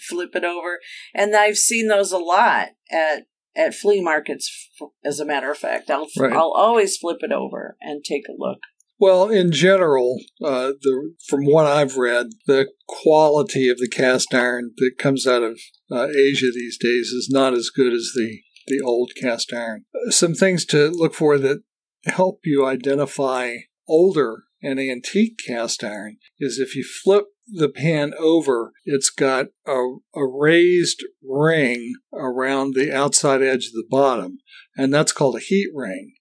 flip 0.08 0.36
it 0.36 0.44
over, 0.44 0.78
and 1.14 1.34
I've 1.34 1.58
seen 1.58 1.88
those 1.88 2.12
a 2.12 2.18
lot 2.18 2.68
at 2.90 3.24
at 3.56 3.74
flea 3.74 4.00
markets. 4.00 4.70
As 5.04 5.20
a 5.20 5.24
matter 5.24 5.50
of 5.50 5.58
fact, 5.58 5.90
I'll 5.90 6.08
Right. 6.16 6.32
I'll 6.32 6.52
always 6.52 6.96
flip 6.96 7.18
it 7.20 7.32
over 7.32 7.76
and 7.80 8.04
take 8.04 8.28
a 8.28 8.34
look. 8.36 8.58
Well, 8.98 9.28
in 9.28 9.50
general, 9.50 10.20
uh, 10.40 10.74
the 10.80 11.14
from 11.26 11.44
what 11.44 11.66
I've 11.66 11.96
read, 11.96 12.28
the 12.46 12.68
quality 12.86 13.68
of 13.68 13.78
the 13.78 13.88
cast 13.88 14.32
iron 14.32 14.74
that 14.76 14.92
comes 14.96 15.26
out 15.26 15.42
of 15.42 15.58
uh, 15.90 16.06
Asia 16.08 16.52
these 16.54 16.78
days 16.78 17.08
is 17.08 17.28
not 17.30 17.52
as 17.52 17.68
good 17.68 17.92
as 17.92 18.12
the 18.14 18.42
the 18.68 18.80
old 18.80 19.12
cast 19.20 19.52
iron. 19.52 19.86
Some 20.10 20.34
things 20.34 20.64
to 20.66 20.88
look 20.88 21.14
for 21.14 21.36
that 21.38 21.62
help 22.04 22.40
you 22.44 22.64
identify 22.64 23.56
older 23.88 24.44
and 24.62 24.78
antique 24.78 25.38
cast 25.44 25.82
iron 25.82 26.18
is 26.38 26.58
if 26.58 26.76
you 26.76 26.84
flip 26.84 27.24
the 27.46 27.68
pan 27.68 28.12
over, 28.18 28.72
it's 28.84 29.10
got 29.10 29.46
a, 29.66 29.96
a 30.14 30.26
raised 30.26 31.04
ring 31.22 31.94
around 32.12 32.74
the 32.74 32.94
outside 32.94 33.42
edge 33.42 33.66
of 33.66 33.72
the 33.72 33.86
bottom, 33.90 34.38
and 34.76 34.92
that's 34.92 35.12
called 35.12 35.36
a 35.36 35.40
heat 35.40 35.68
ring. 35.74 36.14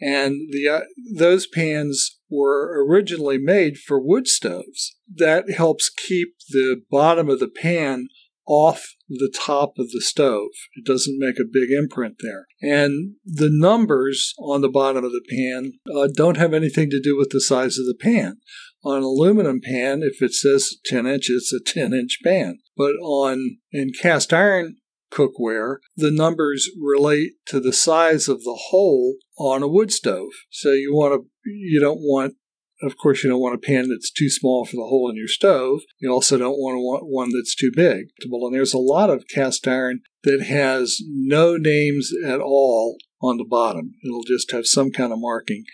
And 0.00 0.48
the 0.50 0.68
uh, 0.68 0.80
those 1.16 1.46
pans 1.46 2.18
were 2.28 2.84
originally 2.84 3.38
made 3.38 3.78
for 3.78 4.00
wood 4.00 4.26
stoves. 4.26 4.96
That 5.14 5.50
helps 5.50 5.88
keep 5.88 6.34
the 6.48 6.82
bottom 6.90 7.28
of 7.30 7.38
the 7.38 7.48
pan 7.48 8.08
off 8.46 8.96
the 9.08 9.32
top 9.34 9.74
of 9.78 9.90
the 9.90 10.00
stove. 10.00 10.50
It 10.74 10.84
doesn't 10.84 11.18
make 11.18 11.36
a 11.38 11.50
big 11.50 11.70
imprint 11.70 12.16
there. 12.20 12.46
And 12.60 13.14
the 13.24 13.50
numbers 13.52 14.34
on 14.38 14.60
the 14.60 14.68
bottom 14.68 15.04
of 15.04 15.12
the 15.12 15.24
pan 15.28 15.74
uh, 15.94 16.08
don't 16.14 16.36
have 16.36 16.52
anything 16.52 16.90
to 16.90 17.00
do 17.00 17.16
with 17.16 17.30
the 17.30 17.40
size 17.40 17.78
of 17.78 17.86
the 17.86 17.96
pan. 17.98 18.38
On 18.84 18.96
an 18.96 19.02
aluminum 19.02 19.60
pan, 19.60 20.02
if 20.02 20.20
it 20.20 20.34
says 20.34 20.76
10 20.86 21.06
inch, 21.06 21.30
it's 21.30 21.52
a 21.52 21.60
10 21.62 21.92
inch 21.92 22.18
pan. 22.24 22.58
But 22.76 22.94
on 23.02 23.58
in 23.70 23.92
cast 23.92 24.32
iron 24.32 24.76
cookware, 25.12 25.76
the 25.96 26.10
numbers 26.10 26.70
relate 26.80 27.32
to 27.46 27.60
the 27.60 27.72
size 27.72 28.28
of 28.28 28.42
the 28.42 28.58
hole 28.70 29.16
on 29.38 29.62
a 29.62 29.68
wood 29.68 29.92
stove. 29.92 30.32
So 30.50 30.72
you 30.72 30.92
want 30.94 31.14
to, 31.14 31.28
you 31.44 31.80
don't 31.80 32.00
want, 32.00 32.34
of 32.82 32.96
course, 32.96 33.22
you 33.22 33.30
don't 33.30 33.40
want 33.40 33.54
a 33.54 33.58
pan 33.58 33.88
that's 33.88 34.10
too 34.10 34.30
small 34.30 34.64
for 34.64 34.76
the 34.76 34.88
hole 34.88 35.08
in 35.08 35.16
your 35.16 35.28
stove. 35.28 35.82
You 36.00 36.10
also 36.10 36.36
don't 36.36 36.58
want 36.58 36.74
to 36.74 36.80
want 36.80 37.04
one 37.06 37.30
that's 37.32 37.54
too 37.54 37.70
big. 37.74 38.06
And 38.24 38.54
there's 38.54 38.74
a 38.74 38.78
lot 38.78 39.10
of 39.10 39.28
cast 39.28 39.68
iron 39.68 40.00
that 40.24 40.42
has 40.42 40.98
no 41.06 41.56
names 41.56 42.10
at 42.24 42.40
all 42.40 42.96
on 43.20 43.36
the 43.36 43.46
bottom. 43.48 43.94
It'll 44.04 44.24
just 44.24 44.50
have 44.50 44.66
some 44.66 44.90
kind 44.90 45.12
of 45.12 45.20
marking. 45.20 45.64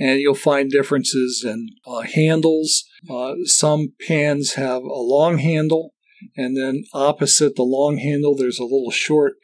And 0.00 0.18
you'll 0.18 0.34
find 0.34 0.70
differences 0.70 1.44
in 1.46 1.68
uh, 1.86 2.00
handles. 2.00 2.84
Uh, 3.08 3.34
some 3.44 3.92
pans 4.08 4.54
have 4.54 4.82
a 4.82 5.02
long 5.14 5.38
handle, 5.38 5.94
and 6.36 6.56
then 6.56 6.84
opposite 6.92 7.54
the 7.54 7.62
long 7.62 7.98
handle, 7.98 8.34
there's 8.34 8.58
a 8.58 8.64
little 8.64 8.90
short 8.90 9.34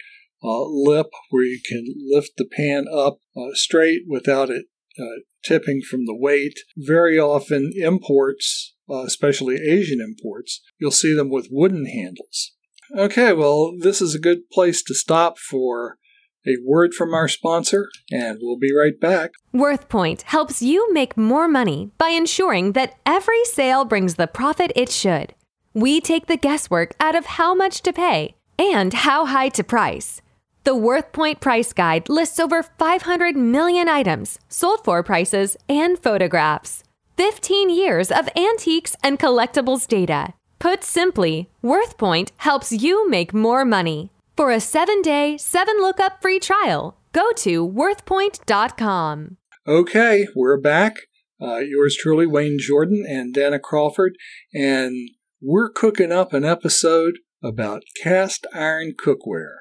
uh, 0.43 0.65
lip 0.65 1.09
where 1.31 1.45
you 1.45 1.61
can 1.67 1.85
lift 2.11 2.33
the 2.39 2.47
pan 2.47 2.87
up 2.93 3.19
uh, 3.37 3.53
straight 3.53 4.03
without 4.09 4.51
it 4.51 4.67
uh, 4.99 5.21
tipping 5.45 5.83
from 5.83 6.07
the 6.07 6.17
weight. 6.17 6.59
Very 6.77 7.19
often, 7.19 7.73
imports, 7.77 8.75
uh, 8.91 9.03
especially 9.03 9.57
Asian 9.57 10.01
imports, 10.01 10.63
you'll 10.79 10.91
see 10.91 11.15
them 11.15 11.31
with 11.31 11.49
wooden 11.51 11.87
handles. 11.87 12.53
Okay, 12.97 13.33
well, 13.33 13.77
this 13.79 14.01
is 14.01 14.15
a 14.15 14.21
good 14.21 14.49
place 14.51 14.83
to 14.85 14.95
stop 14.95 15.39
for 15.39 15.99
a 16.47 16.57
word 16.65 16.95
from 16.95 17.15
our 17.15 17.29
sponsor, 17.29 17.89
and 18.11 18.39
we'll 18.41 18.59
be 18.59 18.75
right 18.75 18.99
back. 18.99 19.33
WorthPoint 19.55 20.23
helps 20.23 20.63
you 20.63 20.93
make 20.93 21.17
more 21.17 21.49
money 21.49 21.91
by 21.99 22.09
ensuring 22.09 22.73
that 22.73 22.95
every 23.05 23.45
sale 23.45 23.85
brings 23.85 24.15
the 24.15 24.27
profit 24.27 24.73
it 24.77 24.91
should. 24.91 25.35
We 25.75 26.01
take 26.01 26.27
the 26.27 26.37
guesswork 26.37 26.95
out 27.01 27.15
of 27.15 27.27
how 27.27 27.55
much 27.55 27.83
to 27.83 27.93
pay 27.93 28.37
and 28.59 28.93
how 28.93 29.27
high 29.27 29.51
to 29.51 29.65
price. 29.65 30.23
The 30.65 30.75
WorthPoint 30.75 31.41
Price 31.41 31.73
Guide 31.73 32.09
lists 32.09 32.41
over 32.41 32.63
500 32.63 33.37
million 33.37 33.89
items, 33.89 34.39
sold 34.49 34.83
for 34.85 35.03
prices, 35.03 35.57
and 35.69 35.99
photographs. 35.99 36.83
15 37.17 37.71
years 37.71 38.11
of 38.11 38.29
antiques 38.37 38.97
and 39.03 39.19
collectibles 39.19 39.87
data. 39.87 40.35
Put 40.59 40.83
simply, 40.83 41.51
WorthPoint 41.63 42.33
helps 42.39 42.73
you 42.73 43.09
make 43.09 43.33
more 43.33 43.65
money. 43.65 44.11
For 44.37 44.51
a 44.51 44.61
seven 44.61 45.01
day, 45.01 45.39
seven 45.39 45.77
lookup 45.79 46.21
free 46.21 46.39
trial, 46.39 46.99
go 47.13 47.33
to 47.37 47.67
worthpoint.com. 47.67 49.39
Okay, 49.67 50.29
we're 50.37 50.61
back. 50.61 50.97
Uh, 51.41 51.61
yours 51.61 51.97
truly, 51.99 52.27
Wayne 52.27 52.59
Jordan 52.61 53.03
and 53.09 53.33
Dana 53.33 53.59
Crawford, 53.59 54.19
and 54.53 55.09
we're 55.41 55.71
cooking 55.71 56.13
up 56.13 56.35
an 56.35 56.45
episode 56.45 57.21
about 57.43 57.81
cast 58.03 58.47
iron 58.53 58.93
cookware. 59.03 59.61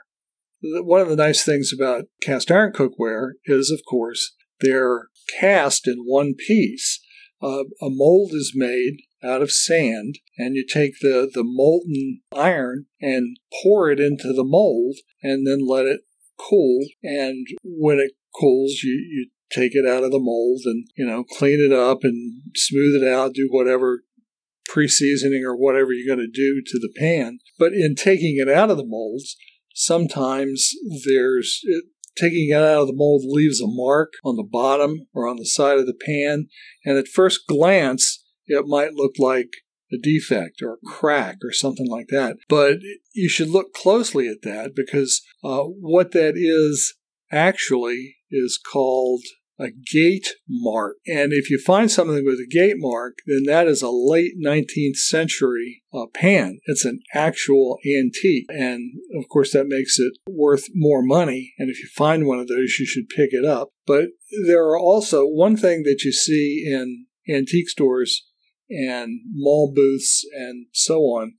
One 0.62 1.00
of 1.00 1.08
the 1.08 1.16
nice 1.16 1.46
things 1.46 1.72
about 1.74 2.08
cast 2.22 2.52
iron 2.52 2.74
cookware 2.74 3.36
is, 3.46 3.72
of 3.72 3.80
course, 3.90 4.36
they're 4.60 5.08
cast 5.40 5.88
in 5.88 6.00
one 6.00 6.34
piece. 6.36 7.00
Uh, 7.42 7.64
a 7.82 7.88
mold 7.88 8.32
is 8.34 8.52
made 8.54 8.98
out 9.26 9.42
of 9.42 9.52
sand, 9.52 10.20
and 10.38 10.56
you 10.56 10.66
take 10.66 11.00
the, 11.02 11.30
the 11.34 11.44
molten 11.44 12.22
iron 12.36 12.86
and 13.02 13.38
pour 13.64 13.90
it 13.90 14.00
into 14.00 14.34
the 14.34 14.44
mold, 14.44 14.98
and 15.24 15.48
then 15.48 15.66
let 15.68 15.86
it 15.86 16.02
cool. 16.38 16.86
And 17.04 17.48
when 17.64 18.00
it 18.00 18.12
cools, 18.40 18.82
you, 18.84 18.94
you 18.94 19.30
take 19.52 19.76
it 19.76 19.88
out 19.88 20.04
of 20.04 20.12
the 20.12 20.20
mold 20.20 20.62
and 20.66 20.88
you 20.96 21.06
know 21.06 21.24
clean 21.24 21.60
it 21.60 21.72
up 21.72 22.00
and 22.04 22.42
smooth 22.56 23.02
it 23.02 23.08
out, 23.08 23.34
do 23.34 23.48
whatever 23.50 24.02
pre-seasoning 24.68 25.44
or 25.46 25.56
whatever 25.56 25.94
you're 25.94 26.16
going 26.16 26.26
to 26.26 26.32
do 26.32 26.62
to 26.66 26.80
the 26.80 26.92
pan. 26.98 27.40
But 27.60 27.74
in 27.74 27.96
taking 27.96 28.38
it 28.40 28.50
out 28.50 28.72
of 28.72 28.78
the 28.78 28.86
molds, 28.86 29.36
sometimes 29.76 30.72
there's 31.06 31.60
it, 31.64 31.86
taking 32.18 32.50
it 32.50 32.56
out 32.56 32.82
of 32.82 32.88
the 32.88 32.96
mold 32.96 33.24
leaves 33.26 33.62
a 33.62 33.68
mark 33.68 34.14
on 34.24 34.36
the 34.36 34.48
bottom 34.50 35.08
or 35.14 35.28
on 35.28 35.38
the 35.38 35.46
side 35.46 35.78
of 35.78 35.86
the 35.86 35.94
pan, 35.94 36.48
and 36.84 36.98
at 36.98 37.08
first 37.08 37.48
glance 37.48 38.25
it 38.48 38.66
might 38.68 38.94
look 38.94 39.14
like 39.18 39.50
a 39.92 39.98
defect 39.98 40.62
or 40.62 40.74
a 40.74 40.86
crack 40.86 41.38
or 41.44 41.52
something 41.52 41.88
like 41.88 42.08
that. 42.10 42.38
But 42.50 42.80
you 43.14 43.30
should 43.30 43.50
look 43.50 43.74
closely 43.74 44.28
at 44.28 44.42
that 44.44 44.72
because 44.76 45.22
uh, 45.44 45.62
what 45.64 46.12
that 46.12 46.34
is 46.36 46.96
actually 47.32 48.18
is 48.32 48.60
called 48.72 49.22
a 49.58 49.70
gate 49.70 50.34
mark. 50.50 50.98
And 51.08 51.32
if 51.32 51.50
you 51.50 51.58
find 51.58 51.90
something 51.90 52.26
with 52.26 52.40
a 52.40 52.48
gate 52.50 52.76
mark, 52.78 53.20
then 53.26 53.44
that 53.46 53.68
is 53.68 53.82
a 53.82 53.90
late 53.90 54.34
19th 54.44 54.98
century 54.98 55.84
uh, 55.94 56.08
pan. 56.14 56.60
It's 56.66 56.84
an 56.84 57.00
actual 57.14 57.78
antique. 57.98 58.48
And 58.50 58.92
of 59.18 59.30
course, 59.30 59.54
that 59.54 59.68
makes 59.68 59.98
it 59.98 60.14
worth 60.28 60.66
more 60.74 61.02
money. 61.02 61.54
And 61.58 61.70
if 61.70 61.80
you 61.80 61.88
find 61.96 62.26
one 62.26 62.40
of 62.40 62.48
those, 62.48 62.78
you 62.80 62.86
should 62.86 63.08
pick 63.08 63.30
it 63.32 63.46
up. 63.46 63.70
But 63.88 64.10
there 64.46 64.64
are 64.64 64.80
also 64.80 65.26
one 65.26 65.56
thing 65.56 65.84
that 65.84 66.02
you 66.04 66.12
see 66.12 66.66
in 66.68 67.06
antique 67.30 67.70
stores 67.70 68.24
and 68.70 69.22
mall 69.34 69.72
booths 69.74 70.26
and 70.34 70.68
so 70.74 71.00
on 71.02 71.34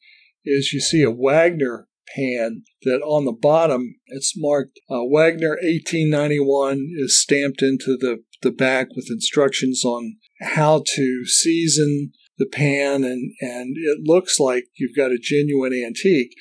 is 0.45 0.73
you 0.73 0.81
see 0.81 1.03
a 1.03 1.11
Wagner 1.11 1.89
pan 2.15 2.63
that 2.83 3.01
on 3.05 3.25
the 3.25 3.33
bottom 3.33 3.97
it's 4.07 4.35
marked 4.37 4.79
uh, 4.89 5.03
Wagner 5.05 5.59
1891 5.63 6.91
is 6.97 7.21
stamped 7.21 7.63
into 7.63 7.97
the, 7.99 8.23
the 8.43 8.53
back 8.53 8.89
with 8.95 9.09
instructions 9.11 9.85
on 9.85 10.17
how 10.41 10.83
to 10.95 11.25
season, 11.27 12.13
the 12.39 12.47
pan 12.47 13.05
and, 13.05 13.33
and 13.41 13.77
it 13.77 14.01
looks 14.05 14.39
like 14.39 14.67
you've 14.77 14.97
got 14.97 15.11
a 15.11 15.19
genuine 15.21 15.73
antique. 15.73 16.33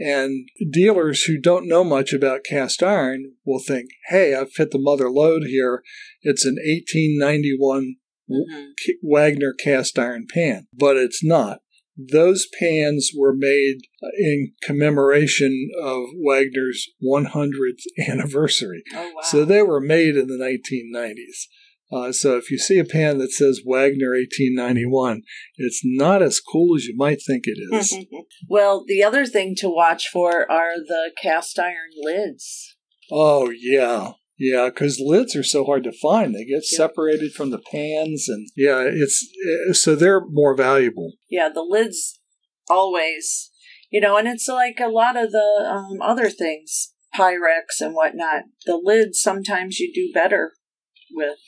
And 0.00 0.48
dealers 0.70 1.24
who 1.24 1.40
don't 1.40 1.66
know 1.66 1.82
much 1.82 2.12
about 2.12 2.44
cast 2.48 2.84
iron 2.84 3.32
will 3.44 3.58
think, 3.58 3.88
hey, 4.08 4.32
I've 4.32 4.54
hit 4.54 4.70
the 4.70 4.78
mother 4.78 5.10
lode 5.10 5.42
here. 5.44 5.82
It's 6.22 6.44
an 6.44 6.54
1891 6.54 7.96
mm-hmm. 8.30 8.70
Wagner 9.02 9.54
cast 9.58 9.98
iron 9.98 10.26
pan, 10.32 10.66
but 10.72 10.96
it's 10.96 11.22
not. 11.22 11.60
Those 11.96 12.46
pans 12.60 13.10
were 13.16 13.34
made 13.36 13.78
in 14.18 14.52
commemoration 14.62 15.68
of 15.82 16.04
Wagner's 16.14 16.88
100th 17.04 17.82
anniversary. 18.08 18.84
Oh, 18.94 19.12
wow. 19.14 19.20
So 19.22 19.44
they 19.44 19.62
were 19.62 19.80
made 19.80 20.14
in 20.16 20.28
the 20.28 20.34
1990s. 20.34 21.48
Uh, 21.90 22.12
so 22.12 22.36
if 22.36 22.50
you 22.50 22.58
see 22.58 22.78
a 22.78 22.84
pan 22.84 23.18
that 23.18 23.32
says 23.32 23.62
Wagner 23.64 24.10
1891, 24.10 25.22
it's 25.56 25.80
not 25.82 26.22
as 26.22 26.38
cool 26.38 26.76
as 26.76 26.84
you 26.84 26.94
might 26.96 27.18
think 27.26 27.44
it 27.46 27.58
is. 27.74 27.96
well, 28.48 28.84
the 28.86 29.02
other 29.02 29.24
thing 29.24 29.54
to 29.56 29.70
watch 29.70 30.08
for 30.08 30.50
are 30.50 30.76
the 30.76 31.12
cast 31.20 31.58
iron 31.58 31.90
lids. 32.02 32.76
Oh, 33.10 33.50
yeah. 33.50 34.12
Yeah, 34.38 34.66
because 34.66 35.02
lids 35.04 35.34
are 35.34 35.42
so 35.42 35.64
hard 35.64 35.84
to 35.84 35.92
find. 35.92 36.34
They 36.34 36.44
get 36.44 36.64
separated 36.64 37.32
from 37.32 37.50
the 37.50 37.58
pans, 37.58 38.28
and 38.28 38.48
yeah, 38.56 38.82
it's 38.82 39.26
eh, 39.68 39.72
so 39.72 39.96
they're 39.96 40.24
more 40.24 40.54
valuable. 40.54 41.14
Yeah, 41.28 41.48
the 41.52 41.66
lids 41.68 42.20
always, 42.70 43.50
you 43.90 44.00
know, 44.00 44.16
and 44.16 44.28
it's 44.28 44.46
like 44.46 44.78
a 44.80 44.88
lot 44.88 45.16
of 45.16 45.32
the 45.32 45.68
um, 45.68 46.00
other 46.00 46.30
things, 46.30 46.92
Pyrex 47.14 47.80
and 47.80 47.94
whatnot. 47.94 48.44
The 48.64 48.80
lids 48.80 49.20
sometimes 49.20 49.80
you 49.80 49.92
do 49.92 50.12
better 50.14 50.52
with 51.12 51.38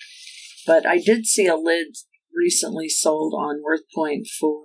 but 0.66 0.86
I 0.86 0.98
did 0.98 1.26
see 1.26 1.46
a 1.46 1.56
lid 1.56 1.96
recently 2.34 2.88
sold 2.88 3.34
on 3.34 3.62
WorthPoint 3.62 4.26
for 4.38 4.62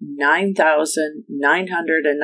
nine 0.00 0.54
thousand 0.54 1.24
nine 1.28 1.68
hundred 1.68 2.04
and 2.04 2.22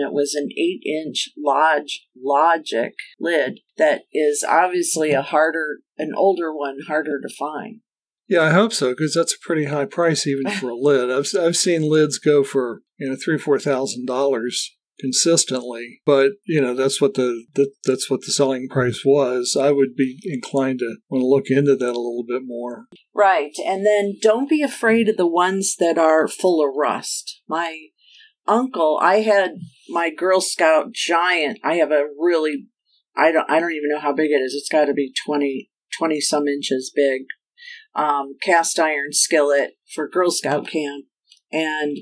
it 0.00 0.12
was 0.12 0.34
an 0.34 0.48
eight 0.56 0.82
inch 0.84 1.30
Lodge 1.36 2.06
Logic 2.16 2.94
lid 3.18 3.60
that 3.76 4.02
is 4.12 4.44
obviously 4.46 5.12
a 5.12 5.22
harder, 5.22 5.80
an 5.98 6.12
older 6.16 6.54
one, 6.54 6.78
harder 6.86 7.20
to 7.20 7.34
find. 7.34 7.80
Yeah, 8.28 8.42
I 8.42 8.50
hope 8.50 8.72
so 8.72 8.90
because 8.90 9.14
that's 9.14 9.34
a 9.34 9.44
pretty 9.44 9.64
high 9.64 9.86
price 9.86 10.26
even 10.26 10.50
for 10.52 10.70
a 10.70 10.76
lid. 10.76 11.10
I've 11.10 11.26
I've 11.40 11.56
seen 11.56 11.82
lids 11.82 12.18
go 12.18 12.44
for 12.44 12.82
you 12.98 13.08
know 13.08 13.16
three 13.16 13.34
or 13.34 13.40
four 13.40 13.58
thousand 13.58 14.06
dollars 14.06 14.76
consistently. 15.00 16.00
But 16.04 16.32
you 16.46 16.60
know 16.60 16.74
that's 16.74 17.00
what 17.00 17.14
the 17.14 17.44
that, 17.54 17.72
that's 17.84 18.10
what 18.10 18.20
the 18.20 18.32
selling 18.32 18.68
price 18.68 19.02
was. 19.04 19.56
I 19.58 19.70
would 19.70 19.96
be 19.96 20.18
inclined 20.24 20.80
to 20.80 20.96
want 21.08 21.22
to 21.22 21.26
look 21.26 21.46
into 21.48 21.76
that 21.76 21.90
a 21.90 22.00
little 22.00 22.24
bit 22.26 22.42
more. 22.44 22.86
Right, 23.14 23.52
and 23.64 23.84
then 23.86 24.14
don't 24.20 24.48
be 24.48 24.62
afraid 24.62 25.08
of 25.08 25.16
the 25.16 25.26
ones 25.26 25.76
that 25.78 25.98
are 25.98 26.28
full 26.28 26.62
of 26.66 26.74
rust. 26.76 27.42
My 27.48 27.76
uncle, 28.46 28.98
I 29.00 29.20
had 29.20 29.52
my 29.88 30.10
Girl 30.10 30.40
Scout 30.40 30.92
giant. 30.92 31.58
I 31.64 31.74
have 31.76 31.90
a 31.90 32.04
really, 32.18 32.66
I 33.16 33.32
don't, 33.32 33.48
I 33.50 33.60
don't 33.60 33.72
even 33.72 33.90
know 33.90 34.00
how 34.00 34.12
big 34.12 34.30
it 34.30 34.42
is. 34.42 34.54
It's 34.54 34.68
got 34.68 34.86
to 34.86 34.92
be 34.92 35.12
20, 35.26 35.70
20 35.98 36.20
some 36.20 36.46
inches 36.48 36.92
big. 36.94 37.22
Um, 37.94 38.36
cast 38.42 38.78
iron 38.78 39.12
skillet 39.12 39.72
for 39.92 40.08
Girl 40.08 40.30
Scout 40.30 40.68
camp, 40.68 41.06
and 41.50 41.98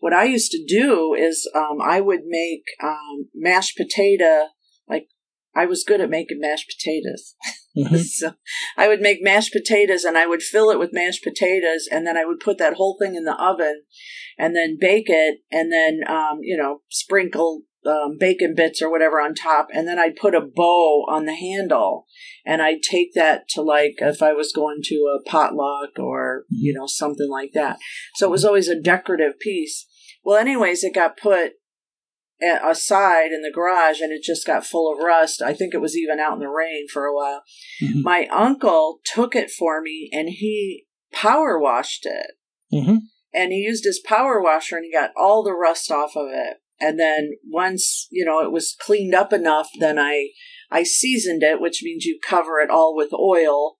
what 0.00 0.12
I 0.12 0.24
used 0.24 0.50
to 0.52 0.64
do 0.66 1.14
is 1.14 1.48
um, 1.54 1.78
I 1.82 2.00
would 2.00 2.22
make 2.26 2.64
um, 2.82 3.28
mashed 3.34 3.76
potato, 3.76 4.48
like 4.88 5.06
I 5.54 5.66
was 5.66 5.84
good 5.84 6.00
at 6.00 6.10
making 6.10 6.40
mashed 6.40 6.74
potatoes. 6.76 7.34
Mm-hmm. 7.76 7.96
so 8.04 8.34
I 8.76 8.88
would 8.88 9.00
make 9.00 9.22
mashed 9.22 9.52
potatoes 9.52 10.04
and 10.04 10.18
I 10.18 10.26
would 10.26 10.42
fill 10.42 10.70
it 10.70 10.78
with 10.78 10.92
mashed 10.92 11.22
potatoes 11.22 11.86
and 11.90 12.06
then 12.06 12.16
I 12.16 12.24
would 12.24 12.40
put 12.40 12.58
that 12.58 12.74
whole 12.74 12.96
thing 13.00 13.14
in 13.14 13.24
the 13.24 13.40
oven 13.40 13.82
and 14.38 14.56
then 14.56 14.78
bake 14.80 15.08
it 15.08 15.40
and 15.52 15.70
then, 15.70 16.00
um, 16.08 16.38
you 16.42 16.56
know, 16.56 16.80
sprinkle 16.88 17.62
um, 17.86 18.16
bacon 18.18 18.54
bits 18.54 18.82
or 18.82 18.90
whatever 18.90 19.20
on 19.20 19.34
top, 19.34 19.68
and 19.72 19.88
then 19.88 19.98
I'd 19.98 20.16
put 20.16 20.34
a 20.34 20.40
bow 20.40 21.04
on 21.08 21.24
the 21.24 21.34
handle, 21.34 22.06
and 22.44 22.60
I'd 22.60 22.82
take 22.82 23.14
that 23.14 23.48
to 23.50 23.62
like 23.62 23.96
if 24.00 24.22
I 24.22 24.32
was 24.32 24.52
going 24.52 24.80
to 24.84 25.18
a 25.18 25.28
potluck 25.28 25.98
or 25.98 26.44
you 26.50 26.74
know 26.74 26.86
something 26.86 27.28
like 27.30 27.52
that. 27.54 27.78
So 28.16 28.26
it 28.26 28.30
was 28.30 28.44
always 28.44 28.68
a 28.68 28.80
decorative 28.80 29.38
piece. 29.40 29.86
Well, 30.22 30.38
anyways, 30.38 30.84
it 30.84 30.94
got 30.94 31.16
put 31.16 31.52
aside 32.42 33.32
in 33.32 33.42
the 33.42 33.52
garage 33.52 34.00
and 34.00 34.12
it 34.12 34.22
just 34.22 34.46
got 34.46 34.64
full 34.64 34.92
of 34.92 35.02
rust. 35.04 35.42
I 35.42 35.52
think 35.52 35.74
it 35.74 35.80
was 35.80 35.96
even 35.96 36.18
out 36.18 36.34
in 36.34 36.38
the 36.40 36.48
rain 36.48 36.86
for 36.88 37.04
a 37.04 37.14
while. 37.14 37.42
Mm-hmm. 37.82 38.02
My 38.02 38.26
uncle 38.32 39.00
took 39.04 39.36
it 39.36 39.50
for 39.50 39.80
me 39.80 40.08
and 40.12 40.28
he 40.28 40.86
power 41.12 41.58
washed 41.58 42.06
it. 42.06 42.32
Mm-hmm. 42.72 42.96
And 43.32 43.52
he 43.52 43.58
used 43.58 43.84
his 43.84 44.00
power 44.04 44.40
washer 44.40 44.76
and 44.76 44.84
he 44.84 44.92
got 44.92 45.10
all 45.16 45.42
the 45.42 45.52
rust 45.52 45.90
off 45.90 46.16
of 46.16 46.28
it. 46.30 46.56
And 46.80 46.98
then 46.98 47.32
once, 47.46 48.08
you 48.10 48.24
know, 48.24 48.40
it 48.40 48.50
was 48.50 48.74
cleaned 48.80 49.14
up 49.14 49.32
enough, 49.32 49.68
then 49.78 49.98
I 49.98 50.28
I 50.70 50.82
seasoned 50.84 51.42
it, 51.42 51.60
which 51.60 51.82
means 51.82 52.04
you 52.04 52.18
cover 52.26 52.58
it 52.60 52.70
all 52.70 52.96
with 52.96 53.12
oil 53.12 53.76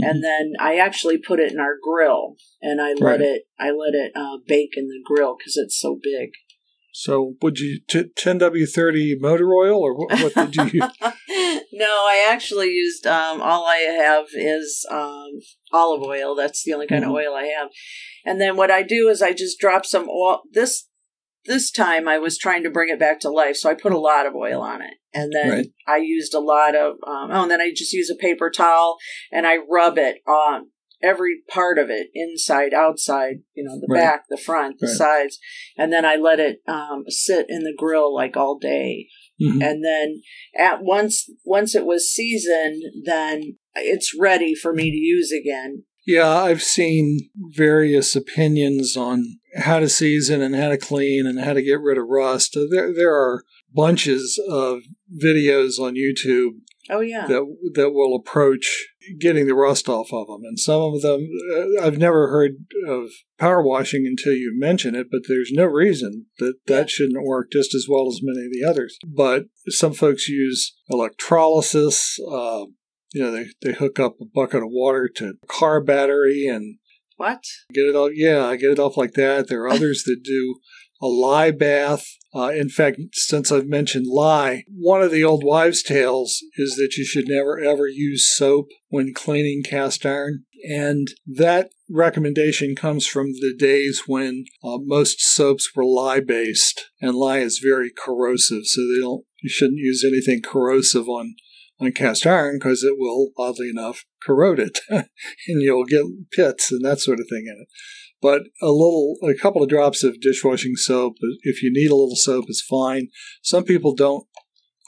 Mm-hmm. 0.00 0.10
and 0.10 0.24
then 0.24 0.52
I 0.58 0.76
actually 0.76 1.18
put 1.18 1.40
it 1.40 1.52
in 1.52 1.60
our 1.60 1.76
grill, 1.82 2.36
and 2.60 2.80
I 2.80 2.92
let 2.94 3.02
right. 3.02 3.20
it 3.20 3.42
I 3.58 3.70
let 3.70 3.94
it 3.94 4.12
uh, 4.14 4.38
bake 4.46 4.76
in 4.76 4.88
the 4.88 5.02
grill 5.04 5.36
because 5.36 5.56
it's 5.56 5.78
so 5.78 5.98
big. 6.02 6.30
So, 6.94 7.36
would 7.40 7.58
you 7.58 7.80
t- 7.88 8.10
10W30 8.18 9.14
motor 9.18 9.48
oil, 9.54 9.80
or 9.80 9.96
what, 9.96 10.12
what 10.20 10.34
did 10.34 10.56
you 10.56 10.64
use? 10.64 10.90
no, 11.72 11.86
I 11.86 12.26
actually 12.30 12.68
used 12.68 13.06
um, 13.06 13.40
all 13.40 13.66
I 13.66 13.78
have 13.78 14.26
is 14.34 14.86
um, 14.90 15.40
olive 15.72 16.02
oil. 16.02 16.34
That's 16.34 16.62
the 16.62 16.74
only 16.74 16.86
kind 16.86 17.02
mm-hmm. 17.02 17.10
of 17.10 17.16
oil 17.16 17.34
I 17.34 17.44
have. 17.58 17.70
And 18.26 18.38
then 18.38 18.56
what 18.56 18.70
I 18.70 18.82
do 18.82 19.08
is 19.08 19.22
I 19.22 19.32
just 19.32 19.58
drop 19.58 19.86
some 19.86 20.06
oil. 20.08 20.42
This 20.52 20.86
this 21.46 21.70
time 21.70 22.06
I 22.06 22.18
was 22.18 22.38
trying 22.38 22.62
to 22.64 22.70
bring 22.70 22.88
it 22.88 23.00
back 23.00 23.20
to 23.20 23.30
life, 23.30 23.56
so 23.56 23.70
I 23.70 23.74
put 23.74 23.92
a 23.92 23.98
lot 23.98 24.26
of 24.26 24.34
oil 24.34 24.60
on 24.60 24.82
it, 24.82 24.94
and 25.12 25.32
then 25.32 25.50
right. 25.50 25.66
I 25.86 25.96
used 25.98 26.34
a 26.34 26.40
lot 26.40 26.74
of 26.74 26.92
um, 27.06 27.30
oh, 27.30 27.42
and 27.42 27.50
then 27.50 27.60
I 27.60 27.72
just 27.74 27.92
use 27.92 28.10
a 28.10 28.20
paper 28.20 28.50
towel 28.50 28.96
and 29.30 29.46
I 29.46 29.56
rub 29.68 29.98
it 29.98 30.18
on 30.26 30.68
every 31.02 31.40
part 31.48 31.78
of 31.78 31.90
it, 31.90 32.08
inside, 32.14 32.72
outside, 32.72 33.38
you 33.54 33.64
know, 33.64 33.74
the 33.74 33.88
right. 33.90 34.00
back, 34.00 34.24
the 34.28 34.36
front, 34.36 34.78
the 34.78 34.86
right. 34.86 34.96
sides, 34.96 35.38
and 35.76 35.92
then 35.92 36.04
I 36.04 36.16
let 36.16 36.38
it 36.38 36.60
um, 36.68 37.04
sit 37.08 37.46
in 37.48 37.64
the 37.64 37.74
grill 37.76 38.14
like 38.14 38.36
all 38.36 38.58
day, 38.58 39.08
mm-hmm. 39.40 39.60
and 39.62 39.84
then 39.84 40.22
at 40.56 40.82
once 40.82 41.28
once 41.44 41.74
it 41.74 41.84
was 41.84 42.12
seasoned, 42.12 42.82
then 43.04 43.56
it's 43.74 44.14
ready 44.18 44.54
for 44.54 44.72
me 44.72 44.90
to 44.90 44.96
use 44.96 45.32
again. 45.32 45.84
Yeah, 46.06 46.28
I've 46.28 46.62
seen 46.62 47.30
various 47.36 48.16
opinions 48.16 48.96
on 48.96 49.38
how 49.56 49.78
to 49.78 49.88
season 49.88 50.40
and 50.40 50.54
how 50.54 50.68
to 50.68 50.78
clean 50.78 51.26
and 51.26 51.40
how 51.40 51.52
to 51.52 51.62
get 51.62 51.80
rid 51.80 51.98
of 51.98 52.06
rust. 52.08 52.56
There, 52.70 52.92
there 52.94 53.14
are 53.14 53.44
bunches 53.74 54.40
of 54.48 54.80
videos 55.22 55.78
on 55.78 55.94
YouTube. 55.94 56.60
Oh 56.90 57.00
yeah, 57.00 57.26
that 57.28 57.56
that 57.74 57.90
will 57.92 58.16
approach 58.16 58.88
getting 59.20 59.46
the 59.46 59.54
rust 59.54 59.88
off 59.88 60.12
of 60.12 60.26
them, 60.26 60.40
and 60.42 60.58
some 60.58 60.80
of 60.80 61.00
them 61.00 61.28
uh, 61.56 61.80
I've 61.80 61.96
never 61.96 62.28
heard 62.28 62.56
of 62.88 63.10
power 63.38 63.62
washing 63.62 64.04
until 64.04 64.32
you 64.32 64.52
mention 64.56 64.96
it. 64.96 65.06
But 65.10 65.22
there's 65.28 65.52
no 65.52 65.64
reason 65.64 66.26
that 66.38 66.54
that 66.66 66.90
shouldn't 66.90 67.24
work 67.24 67.52
just 67.52 67.72
as 67.74 67.86
well 67.88 68.08
as 68.08 68.20
many 68.22 68.46
of 68.46 68.52
the 68.52 68.68
others. 68.68 68.98
But 69.06 69.44
some 69.68 69.92
folks 69.92 70.28
use 70.28 70.76
electrolysis. 70.90 72.18
Uh, 72.20 72.64
you 73.14 73.22
know, 73.22 73.30
they, 73.30 73.46
they 73.60 73.72
hook 73.72 74.00
up 74.00 74.16
a 74.20 74.24
bucket 74.24 74.62
of 74.62 74.70
water 74.70 75.08
to 75.16 75.34
a 75.42 75.46
car 75.46 75.80
battery 75.82 76.46
and 76.46 76.78
what? 77.22 77.44
Get 77.72 77.82
it 77.82 77.94
off. 77.94 78.10
Yeah, 78.14 78.44
I 78.46 78.56
get 78.56 78.72
it 78.72 78.78
off 78.80 78.96
like 78.96 79.12
that. 79.12 79.46
There 79.48 79.62
are 79.62 79.68
others 79.72 80.02
that 80.06 80.22
do 80.24 80.56
a 81.00 81.06
lye 81.06 81.52
bath. 81.52 82.04
Uh, 82.34 82.48
in 82.48 82.68
fact, 82.68 82.98
since 83.12 83.52
I've 83.52 83.68
mentioned 83.68 84.06
lye, 84.08 84.64
one 84.68 85.02
of 85.02 85.12
the 85.12 85.22
old 85.22 85.44
wives' 85.44 85.82
tales 85.82 86.42
is 86.56 86.74
that 86.76 86.94
you 86.96 87.04
should 87.04 87.28
never 87.28 87.60
ever 87.60 87.86
use 87.86 88.34
soap 88.34 88.66
when 88.88 89.14
cleaning 89.14 89.62
cast 89.62 90.04
iron. 90.04 90.44
And 90.68 91.08
that 91.26 91.70
recommendation 91.88 92.74
comes 92.74 93.06
from 93.06 93.32
the 93.32 93.54
days 93.56 94.02
when 94.06 94.44
uh, 94.64 94.78
most 94.80 95.20
soaps 95.20 95.70
were 95.76 95.84
lye 95.84 96.20
based, 96.20 96.90
and 97.00 97.14
lye 97.14 97.38
is 97.38 97.60
very 97.64 97.90
corrosive, 97.96 98.64
so 98.64 98.80
they 98.80 99.00
don't. 99.00 99.24
You 99.42 99.50
shouldn't 99.50 99.78
use 99.78 100.04
anything 100.04 100.42
corrosive 100.42 101.08
on 101.08 101.34
on 101.82 101.92
cast 101.92 102.26
iron 102.26 102.58
because 102.58 102.82
it 102.82 102.94
will, 102.98 103.30
oddly 103.38 103.70
enough, 103.70 104.04
corrode 104.24 104.58
it, 104.58 104.78
and 104.88 105.08
you'll 105.46 105.84
get 105.84 106.04
pits 106.32 106.70
and 106.70 106.84
that 106.84 107.00
sort 107.00 107.20
of 107.20 107.26
thing 107.28 107.44
in 107.46 107.62
it. 107.62 107.68
But 108.20 108.42
a 108.62 108.70
little, 108.70 109.16
a 109.22 109.34
couple 109.34 109.62
of 109.62 109.68
drops 109.68 110.04
of 110.04 110.20
dishwashing 110.20 110.76
soap, 110.76 111.14
uh, 111.22 111.36
if 111.42 111.62
you 111.62 111.72
need 111.72 111.90
a 111.90 111.96
little 111.96 112.16
soap, 112.16 112.44
is 112.48 112.64
fine. 112.68 113.08
Some 113.42 113.64
people 113.64 113.94
don't 113.94 114.24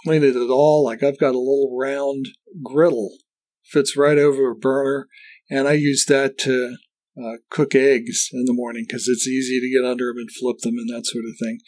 clean 0.05 0.23
it 0.23 0.37
at 0.37 0.51
all. 0.51 0.85
Like 0.85 1.03
I've 1.03 1.19
got 1.19 1.35
a 1.35 1.39
little 1.39 1.77
round 1.77 2.29
griddle, 2.63 3.17
fits 3.65 3.97
right 3.97 4.19
over 4.19 4.51
a 4.51 4.55
burner, 4.55 5.09
and 5.51 5.67
I 5.67 5.73
use 5.73 6.05
that 6.07 6.39
to 6.39 6.77
uh, 7.23 7.37
cook 7.51 7.75
eggs 7.75 8.29
in 8.33 8.45
the 8.45 8.53
morning 8.53 8.85
because 8.87 9.09
it's 9.09 9.27
easy 9.27 9.61
to 9.61 9.71
get 9.71 9.89
under 9.89 10.07
them 10.07 10.19
and 10.19 10.31
flip 10.31 10.59
them 10.59 10.75
and 10.79 10.89
that 10.89 11.07
sort 11.07 11.25
of 11.25 11.37
thing. 11.41 11.59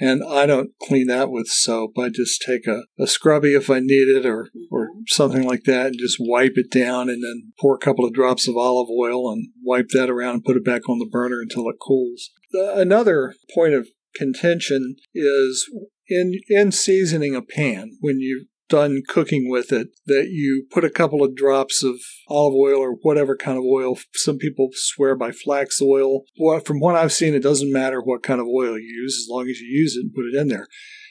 And 0.00 0.22
I 0.24 0.46
don't 0.46 0.70
clean 0.80 1.08
that 1.08 1.30
with 1.30 1.48
soap. 1.48 1.92
I 1.98 2.08
just 2.08 2.42
take 2.42 2.66
a, 2.66 2.82
a 2.98 3.06
scrubby 3.06 3.54
if 3.54 3.68
I 3.68 3.80
need 3.80 4.08
it 4.08 4.26
or, 4.26 4.50
or 4.70 4.88
something 5.06 5.42
like 5.42 5.64
that 5.64 5.86
and 5.86 5.98
just 5.98 6.18
wipe 6.20 6.54
it 6.56 6.70
down 6.70 7.08
and 7.08 7.22
then 7.22 7.52
pour 7.60 7.74
a 7.74 7.78
couple 7.78 8.04
of 8.04 8.12
drops 8.12 8.48
of 8.48 8.56
olive 8.56 8.88
oil 8.90 9.32
and 9.32 9.48
wipe 9.64 9.88
that 9.92 10.10
around 10.10 10.34
and 10.34 10.44
put 10.44 10.56
it 10.56 10.64
back 10.64 10.88
on 10.88 10.98
the 10.98 11.08
burner 11.10 11.40
until 11.40 11.68
it 11.68 11.76
cools. 11.80 12.30
Uh, 12.54 12.74
another 12.74 13.34
point 13.54 13.74
of 13.74 13.88
contention 14.14 14.96
is 15.14 15.68
in 16.08 16.32
in 16.48 16.72
seasoning 16.72 17.34
a 17.36 17.42
pan 17.42 17.92
when 18.00 18.18
you've 18.18 18.46
done 18.68 19.02
cooking 19.08 19.48
with 19.48 19.72
it 19.72 19.88
that 20.06 20.28
you 20.30 20.66
put 20.70 20.84
a 20.84 20.90
couple 20.90 21.22
of 21.24 21.34
drops 21.34 21.82
of 21.82 21.96
olive 22.28 22.54
oil 22.54 22.78
or 22.78 22.92
whatever 23.02 23.36
kind 23.36 23.58
of 23.58 23.64
oil 23.64 23.98
some 24.14 24.36
people 24.36 24.68
swear 24.72 25.16
by 25.16 25.30
flax 25.32 25.80
oil 25.80 26.22
well, 26.38 26.60
from 26.60 26.80
what 26.80 26.96
i've 26.96 27.12
seen 27.12 27.34
it 27.34 27.42
doesn't 27.42 27.72
matter 27.72 28.00
what 28.00 28.22
kind 28.22 28.40
of 28.40 28.46
oil 28.46 28.78
you 28.78 29.02
use 29.02 29.16
as 29.18 29.28
long 29.30 29.48
as 29.48 29.60
you 29.60 29.68
use 29.68 29.96
it 29.96 30.00
and 30.00 30.14
put 30.14 30.26
it 30.26 30.38
in 30.38 30.48
there 30.48 30.66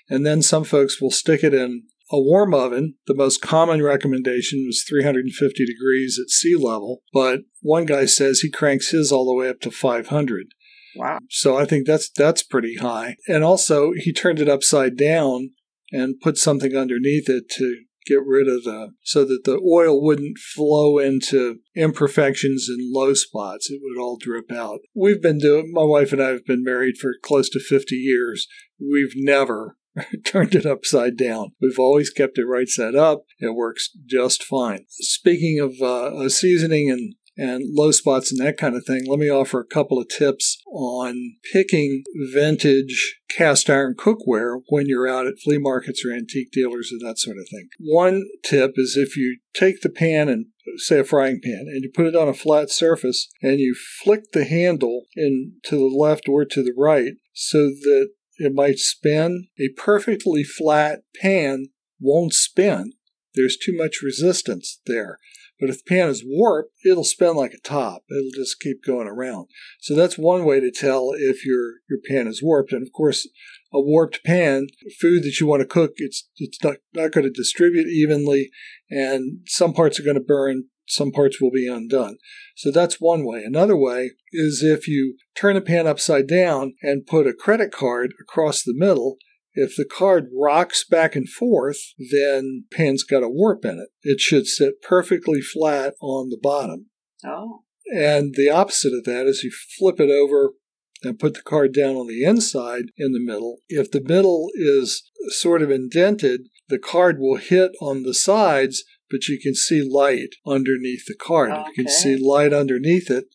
and 0.09 0.25
then 0.25 0.41
some 0.41 0.63
folks 0.63 1.01
will 1.01 1.11
stick 1.11 1.43
it 1.43 1.53
in 1.53 1.83
a 2.11 2.19
warm 2.19 2.53
oven. 2.53 2.95
The 3.05 3.15
most 3.15 3.41
common 3.41 3.83
recommendation 3.83 4.63
was 4.65 4.85
350 4.87 5.65
degrees 5.65 6.19
at 6.21 6.29
sea 6.29 6.55
level, 6.55 7.01
but 7.13 7.41
one 7.61 7.85
guy 7.85 8.05
says 8.05 8.39
he 8.39 8.49
cranks 8.49 8.91
his 8.91 9.11
all 9.11 9.25
the 9.25 9.33
way 9.33 9.49
up 9.49 9.59
to 9.61 9.71
500. 9.71 10.47
Wow. 10.95 11.19
So 11.29 11.57
I 11.57 11.65
think 11.65 11.85
that's 11.85 12.09
that's 12.09 12.43
pretty 12.43 12.77
high. 12.77 13.17
And 13.27 13.43
also 13.43 13.91
he 13.95 14.11
turned 14.11 14.39
it 14.39 14.49
upside 14.49 14.97
down 14.97 15.51
and 15.91 16.19
put 16.19 16.37
something 16.37 16.75
underneath 16.75 17.29
it 17.29 17.49
to 17.57 17.83
get 18.07 18.25
rid 18.25 18.47
of 18.47 18.63
the 18.63 18.93
so 19.03 19.25
that 19.25 19.43
the 19.43 19.59
oil 19.59 20.01
wouldn't 20.01 20.37
flow 20.37 20.97
into 20.97 21.59
imperfections 21.75 22.67
and 22.69 22.93
low 22.93 23.13
spots. 23.13 23.69
It 23.69 23.81
would 23.83 24.01
all 24.01 24.17
drip 24.17 24.51
out. 24.51 24.79
We've 24.95 25.21
been 25.21 25.39
doing 25.39 25.71
my 25.73 25.83
wife 25.83 26.13
and 26.13 26.21
I 26.21 26.29
have 26.29 26.45
been 26.45 26.63
married 26.63 26.97
for 26.97 27.13
close 27.21 27.49
to 27.49 27.59
50 27.59 27.95
years. 27.95 28.47
We've 28.79 29.13
never 29.15 29.77
turned 30.25 30.55
it 30.55 30.65
upside 30.65 31.17
down. 31.17 31.51
We've 31.61 31.79
always 31.79 32.09
kept 32.09 32.37
it 32.37 32.45
right 32.45 32.69
side 32.69 32.95
up. 32.95 33.23
It 33.39 33.55
works 33.55 33.89
just 34.05 34.43
fine. 34.43 34.85
Speaking 34.89 35.59
of 35.59 35.81
uh, 35.81 36.29
seasoning 36.29 36.89
and 36.89 37.15
and 37.37 37.63
low 37.73 37.91
spots 37.91 38.31
and 38.31 38.45
that 38.45 38.57
kind 38.57 38.75
of 38.75 38.85
thing, 38.85 39.05
let 39.07 39.19
me 39.19 39.29
offer 39.29 39.59
a 39.59 39.73
couple 39.73 39.99
of 39.99 40.09
tips 40.09 40.57
on 40.71 41.35
picking 41.53 42.03
vintage 42.33 43.19
cast 43.29 43.69
iron 43.69 43.95
cookware 43.95 44.61
when 44.69 44.87
you're 44.87 45.07
out 45.07 45.27
at 45.27 45.39
flea 45.43 45.59
markets 45.59 46.03
or 46.03 46.11
antique 46.11 46.51
dealers 46.51 46.89
and 46.91 47.01
that 47.01 47.19
sort 47.19 47.37
of 47.37 47.47
thing. 47.49 47.67
One 47.79 48.23
tip 48.43 48.73
is 48.75 48.97
if 48.97 49.15
you 49.15 49.37
take 49.53 49.81
the 49.81 49.89
pan 49.89 50.29
and 50.29 50.47
say 50.77 50.99
a 50.99 51.03
frying 51.03 51.39
pan 51.43 51.65
and 51.67 51.83
you 51.83 51.91
put 51.93 52.07
it 52.07 52.15
on 52.15 52.27
a 52.27 52.33
flat 52.33 52.69
surface 52.69 53.29
and 53.41 53.59
you 53.59 53.75
flick 54.03 54.31
the 54.33 54.45
handle 54.45 55.03
in 55.15 55.53
to 55.63 55.75
the 55.75 55.95
left 55.95 56.27
or 56.27 56.45
to 56.45 56.63
the 56.63 56.73
right 56.75 57.13
so 57.33 57.67
that 57.67 58.09
it 58.37 58.53
might 58.53 58.77
spin, 58.77 59.47
a 59.59 59.69
perfectly 59.69 60.43
flat 60.43 60.99
pan 61.19 61.67
won't 61.99 62.33
spin. 62.33 62.93
There's 63.35 63.57
too 63.57 63.75
much 63.75 64.01
resistance 64.03 64.79
there. 64.85 65.19
But 65.59 65.69
if 65.69 65.83
the 65.83 65.89
pan 65.89 66.09
is 66.09 66.23
warped, 66.25 66.73
it'll 66.85 67.03
spin 67.03 67.35
like 67.35 67.53
a 67.53 67.67
top. 67.67 68.03
It'll 68.09 68.43
just 68.43 68.59
keep 68.59 68.83
going 68.83 69.07
around. 69.07 69.47
So 69.81 69.95
that's 69.95 70.17
one 70.17 70.45
way 70.45 70.59
to 70.59 70.71
tell 70.71 71.11
if 71.15 71.45
your 71.45 71.75
your 71.89 71.99
pan 72.07 72.27
is 72.27 72.43
warped. 72.43 72.71
And 72.71 72.83
of 72.85 72.93
course, 72.93 73.27
a 73.73 73.81
warped 73.81 74.23
pan, 74.23 74.67
food 74.99 75.23
that 75.23 75.39
you 75.39 75.47
want 75.47 75.61
to 75.61 75.67
cook, 75.67 75.93
it's 75.97 76.29
it's 76.37 76.63
not, 76.63 76.77
not 76.93 77.11
going 77.11 77.25
to 77.25 77.31
distribute 77.31 77.87
evenly, 77.87 78.49
and 78.89 79.39
some 79.47 79.73
parts 79.73 79.99
are 79.99 80.03
going 80.03 80.15
to 80.15 80.21
burn, 80.21 80.65
some 80.87 81.11
parts 81.11 81.41
will 81.41 81.51
be 81.51 81.67
undone. 81.67 82.17
So 82.55 82.71
that's 82.71 83.01
one 83.01 83.25
way. 83.25 83.43
Another 83.43 83.75
way 83.75 84.11
is 84.31 84.63
if 84.63 84.87
you 84.87 85.17
turn 85.35 85.57
a 85.57 85.61
pan 85.61 85.87
upside 85.87 86.27
down 86.27 86.75
and 86.81 87.05
put 87.05 87.27
a 87.27 87.33
credit 87.33 87.71
card 87.71 88.13
across 88.21 88.63
the 88.63 88.73
middle, 88.75 89.17
if 89.59 89.75
the 89.75 89.85
card 89.85 90.29
rocks 90.31 90.85
back 90.87 91.15
and 91.15 91.27
forth, 91.27 91.79
then 91.97 92.65
pan's 92.71 93.03
got 93.03 93.23
a 93.23 93.29
warp 93.29 93.65
in 93.65 93.79
it. 93.79 93.89
It 94.03 94.21
should 94.21 94.45
sit 94.45 94.83
perfectly 94.83 95.41
flat 95.41 95.95
on 95.99 96.29
the 96.29 96.37
bottom. 96.39 96.91
Oh. 97.25 97.63
And 97.91 98.35
the 98.35 98.51
opposite 98.51 98.93
of 98.93 99.03
that 99.05 99.25
is 99.25 99.43
you 99.43 99.51
flip 99.79 99.99
it 99.99 100.11
over 100.11 100.53
and 101.01 101.17
put 101.17 101.33
the 101.33 101.41
card 101.41 101.73
down 101.73 101.95
on 101.95 102.05
the 102.05 102.23
inside 102.23 102.85
in 102.97 103.13
the 103.13 103.19
middle. 103.19 103.57
If 103.67 103.89
the 103.89 104.01
middle 104.01 104.49
is 104.53 105.09
sort 105.29 105.63
of 105.63 105.71
indented, 105.71 106.41
the 106.69 106.77
card 106.77 107.17
will 107.19 107.37
hit 107.37 107.71
on 107.81 108.03
the 108.03 108.13
sides, 108.13 108.83
but 109.09 109.27
you 109.27 109.39
can 109.41 109.55
see 109.55 109.81
light 109.81 110.35
underneath 110.45 111.05
the 111.07 111.15
card. 111.19 111.51
If 111.51 111.67
you 111.69 111.83
can 111.83 111.91
see 111.91 112.15
light 112.15 112.53
underneath 112.53 113.09
it, 113.09 113.25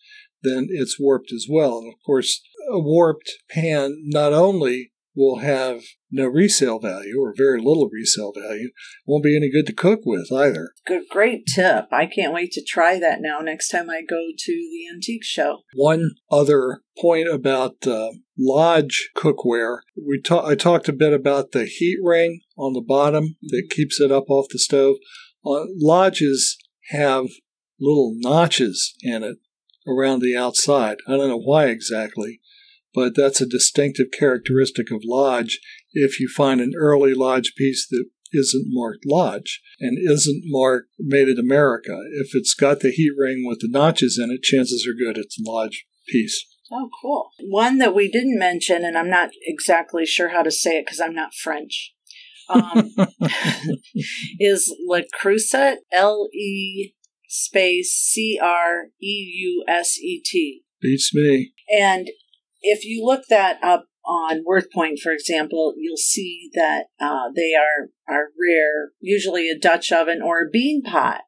then 0.44 0.68
it's 0.70 1.00
warped 1.00 1.32
as 1.32 1.46
well. 1.50 1.78
And 1.78 1.92
of 1.92 1.98
course, 2.06 2.42
a 2.70 2.78
warped 2.78 3.32
pan 3.50 3.96
not 4.04 4.32
only 4.32 4.91
will 5.14 5.38
have 5.38 5.82
no 6.10 6.26
resale 6.26 6.78
value 6.78 7.20
or 7.20 7.34
very 7.36 7.58
little 7.58 7.88
resale 7.92 8.32
value, 8.32 8.70
won't 9.06 9.24
be 9.24 9.36
any 9.36 9.50
good 9.50 9.66
to 9.66 9.72
cook 9.72 10.00
with 10.04 10.30
either. 10.32 10.70
Good, 10.86 11.04
great 11.10 11.44
tip. 11.46 11.86
I 11.92 12.06
can't 12.06 12.32
wait 12.32 12.52
to 12.52 12.64
try 12.66 12.98
that 12.98 13.18
now 13.20 13.40
next 13.40 13.68
time 13.68 13.90
I 13.90 14.02
go 14.02 14.28
to 14.36 14.52
the 14.52 14.88
antique 14.92 15.24
show. 15.24 15.58
One 15.74 16.12
other 16.30 16.82
point 17.00 17.28
about 17.28 17.86
uh, 17.86 18.10
lodge 18.38 19.10
cookware, 19.16 19.78
we 19.96 20.20
ta- 20.20 20.46
I 20.46 20.54
talked 20.54 20.88
a 20.88 20.92
bit 20.92 21.12
about 21.12 21.52
the 21.52 21.64
heat 21.64 21.98
ring 22.02 22.40
on 22.56 22.72
the 22.72 22.84
bottom 22.86 23.36
that 23.42 23.68
keeps 23.70 24.00
it 24.00 24.10
up 24.10 24.24
off 24.28 24.46
the 24.50 24.58
stove. 24.58 24.96
Uh, 25.44 25.64
lodges 25.80 26.56
have 26.90 27.26
little 27.80 28.14
notches 28.16 28.94
in 29.02 29.22
it 29.22 29.38
around 29.86 30.20
the 30.20 30.36
outside. 30.36 30.98
I 31.08 31.16
don't 31.16 31.28
know 31.28 31.40
why 31.40 31.66
exactly, 31.66 32.40
but 32.94 33.14
that's 33.14 33.40
a 33.40 33.46
distinctive 33.46 34.08
characteristic 34.16 34.90
of 34.90 35.02
lodge. 35.04 35.60
If 35.92 36.20
you 36.20 36.28
find 36.28 36.60
an 36.60 36.72
early 36.76 37.14
lodge 37.14 37.54
piece 37.56 37.86
that 37.88 38.06
isn't 38.32 38.66
marked 38.68 39.04
lodge 39.06 39.60
and 39.80 39.98
isn't 39.98 40.42
marked 40.46 40.88
made 40.98 41.28
in 41.28 41.38
America, 41.38 41.98
if 42.20 42.34
it's 42.34 42.54
got 42.54 42.80
the 42.80 42.90
heat 42.90 43.12
ring 43.16 43.44
with 43.46 43.60
the 43.60 43.68
notches 43.70 44.18
in 44.22 44.30
it, 44.30 44.42
chances 44.42 44.86
are 44.86 44.96
good 44.96 45.18
it's 45.18 45.38
a 45.38 45.50
lodge 45.50 45.86
piece. 46.08 46.46
Oh, 46.70 46.88
cool. 47.02 47.30
One 47.40 47.78
that 47.78 47.94
we 47.94 48.10
didn't 48.10 48.38
mention, 48.38 48.84
and 48.84 48.96
I'm 48.96 49.10
not 49.10 49.30
exactly 49.42 50.06
sure 50.06 50.30
how 50.30 50.42
to 50.42 50.50
say 50.50 50.78
it 50.78 50.86
because 50.86 51.00
I'm 51.00 51.14
not 51.14 51.34
French, 51.34 51.92
um, 52.48 52.94
is 54.40 54.74
Le 54.86 55.02
Creuset, 55.02 55.76
L 55.92 56.28
E 56.32 56.94
space 57.28 57.92
C 57.92 58.38
R 58.42 58.86
E 59.02 59.32
U 59.36 59.64
S 59.68 59.98
E 59.98 60.22
T. 60.24 60.62
Beats 60.80 61.14
me. 61.14 61.52
And 61.68 62.08
if 62.62 62.84
you 62.84 63.04
look 63.04 63.24
that 63.28 63.58
up 63.62 63.86
on 64.04 64.44
WorthPoint, 64.44 64.98
for 65.00 65.12
example, 65.12 65.74
you'll 65.78 65.96
see 65.96 66.50
that 66.54 66.86
uh, 67.00 67.30
they 67.34 67.52
are 67.54 67.90
are 68.08 68.28
rare, 68.38 68.90
usually 69.00 69.48
a 69.48 69.58
Dutch 69.58 69.92
oven 69.92 70.20
or 70.22 70.42
a 70.42 70.50
bean 70.50 70.82
pot, 70.82 71.22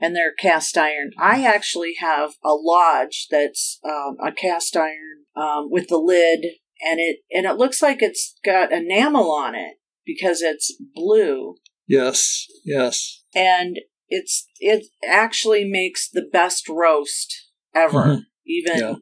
and 0.00 0.14
they're 0.16 0.32
cast 0.32 0.76
iron. 0.78 1.10
I 1.18 1.44
actually 1.44 1.94
have 2.00 2.32
a 2.44 2.54
lodge 2.54 3.26
that's 3.30 3.78
um, 3.84 4.16
a 4.24 4.32
cast 4.32 4.76
iron 4.76 5.24
um, 5.36 5.68
with 5.70 5.88
the 5.88 5.98
lid, 5.98 6.44
and 6.82 6.98
it 7.00 7.18
and 7.30 7.46
it 7.46 7.56
looks 7.56 7.82
like 7.82 8.02
it's 8.02 8.38
got 8.44 8.72
enamel 8.72 9.30
on 9.30 9.54
it 9.54 9.76
because 10.06 10.40
it's 10.42 10.74
blue, 10.94 11.56
Yes, 11.86 12.46
yes. 12.64 13.22
and 13.34 13.78
it's 14.08 14.46
it 14.60 14.86
actually 15.06 15.64
makes 15.64 16.08
the 16.08 16.26
best 16.32 16.68
roast 16.68 17.50
ever. 17.74 18.04
Mhm. 18.04 18.20
Even 18.46 18.78
Yeah. 18.78 18.94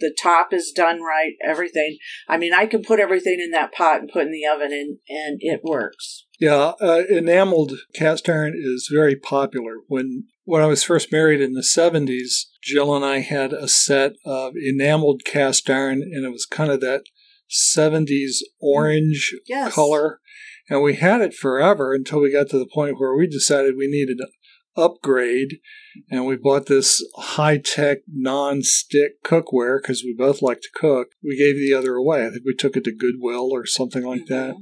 The 0.00 0.14
top 0.20 0.52
is 0.52 0.72
done 0.74 1.00
right, 1.02 1.32
everything. 1.44 1.98
I 2.28 2.36
mean, 2.36 2.52
I 2.52 2.66
can 2.66 2.82
put 2.82 3.00
everything 3.00 3.40
in 3.40 3.50
that 3.52 3.72
pot 3.72 4.00
and 4.00 4.10
put 4.12 4.22
in 4.26 4.32
the 4.32 4.46
oven, 4.46 4.72
and 4.72 4.98
and 5.08 5.38
it 5.40 5.60
works. 5.62 6.24
Yeah, 6.38 6.72
uh, 6.80 7.02
enameled 7.08 7.72
cast 7.94 8.28
iron 8.28 8.54
is 8.56 8.90
very 8.92 9.16
popular. 9.16 9.76
When 9.88 10.24
when 10.44 10.62
I 10.62 10.66
was 10.66 10.82
first 10.82 11.10
married 11.10 11.40
in 11.40 11.54
the 11.54 11.62
seventies, 11.62 12.50
Jill 12.62 12.94
and 12.94 13.04
I 13.04 13.20
had 13.20 13.52
a 13.52 13.68
set 13.68 14.12
of 14.24 14.52
enameled 14.56 15.22
cast 15.24 15.68
iron, 15.70 16.02
and 16.02 16.24
it 16.24 16.30
was 16.30 16.46
kind 16.46 16.70
of 16.70 16.80
that 16.80 17.02
seventies 17.48 18.42
orange 18.60 19.34
Yes. 19.46 19.74
color, 19.74 20.20
and 20.68 20.82
we 20.82 20.96
had 20.96 21.20
it 21.20 21.34
forever 21.34 21.94
until 21.94 22.20
we 22.20 22.32
got 22.32 22.48
to 22.50 22.58
the 22.58 22.68
point 22.72 22.98
where 22.98 23.14
we 23.16 23.26
decided 23.26 23.74
we 23.76 23.88
needed 23.88 24.18
upgrade, 24.76 25.58
and 26.10 26.26
we 26.26 26.36
bought 26.36 26.66
this 26.66 27.04
high 27.16 27.58
tech 27.58 27.98
non 28.12 28.62
stick 28.62 29.22
cookware 29.24 29.78
because 29.80 30.02
we 30.04 30.14
both 30.16 30.42
like 30.42 30.60
to 30.60 30.68
cook. 30.74 31.08
We 31.22 31.36
gave 31.38 31.56
the 31.56 31.74
other 31.76 31.94
away. 31.94 32.26
I 32.26 32.30
think 32.30 32.42
we 32.44 32.54
took 32.54 32.76
it 32.76 32.84
to 32.84 32.92
Goodwill 32.94 33.50
or 33.52 33.66
something 33.66 34.04
like 34.04 34.26
that. 34.26 34.54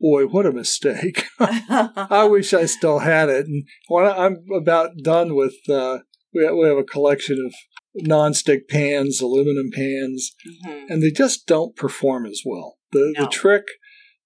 Boy, 0.00 0.26
what 0.26 0.44
a 0.46 0.52
mistake. 0.52 1.26
I 1.40 2.26
wish 2.30 2.52
I 2.52 2.66
still 2.66 2.98
had 3.00 3.28
it. 3.28 3.46
And 3.46 3.64
when 3.88 4.04
I'm 4.06 4.44
about 4.54 4.90
done 5.02 5.34
with, 5.34 5.54
uh, 5.68 6.00
we, 6.34 6.50
we 6.52 6.66
have 6.68 6.76
a 6.76 6.84
collection 6.84 7.38
of 7.46 7.54
non-stick 7.96 8.68
pans, 8.68 9.20
aluminum 9.20 9.70
pans, 9.72 10.34
Mhm. 10.66 10.90
and 10.90 11.02
they 11.02 11.10
just 11.10 11.46
don't 11.46 11.76
perform 11.76 12.26
as 12.26 12.42
well. 12.44 12.76
The, 12.92 13.14
No. 13.16 13.24
the 13.24 13.30
trick 13.30 13.64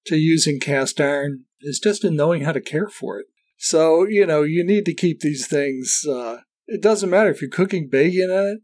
to 0.06 0.16
using 0.16 0.58
cast 0.58 1.00
iron 1.00 1.44
is 1.60 1.78
just 1.78 2.02
in 2.02 2.16
knowing 2.16 2.42
how 2.42 2.52
to 2.52 2.60
care 2.62 2.88
for 2.88 3.20
it. 3.20 3.26
So, 3.58 4.06
you 4.06 4.24
know, 4.24 4.42
you 4.42 4.64
need 4.64 4.84
to 4.86 4.94
keep 4.94 5.20
these 5.20 5.46
things, 5.46 6.04
uh, 6.08 6.38
it 6.66 6.80
doesn't 6.80 7.10
matter 7.10 7.30
if 7.30 7.42
you're 7.42 7.50
cooking 7.50 7.88
bacon 7.90 8.30
in 8.30 8.46
it, 8.46 8.60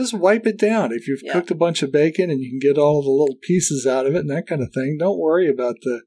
just 0.00 0.14
wipe 0.14 0.46
it 0.46 0.58
down. 0.58 0.92
If 0.92 1.08
you've 1.08 1.22
Yeah. 1.22 1.32
cooked 1.32 1.50
a 1.50 1.54
bunch 1.56 1.82
of 1.82 1.90
bacon 1.90 2.30
and 2.30 2.40
you 2.40 2.50
can 2.50 2.60
get 2.60 2.78
all 2.78 3.02
the 3.02 3.10
little 3.10 3.38
pieces 3.42 3.86
out 3.86 4.06
of 4.06 4.14
it 4.14 4.20
and 4.20 4.30
that 4.30 4.46
kind 4.46 4.62
of 4.62 4.72
thing, 4.72 4.96
don't 4.98 5.18
worry 5.18 5.48
about 5.48 5.76
the 5.82 6.02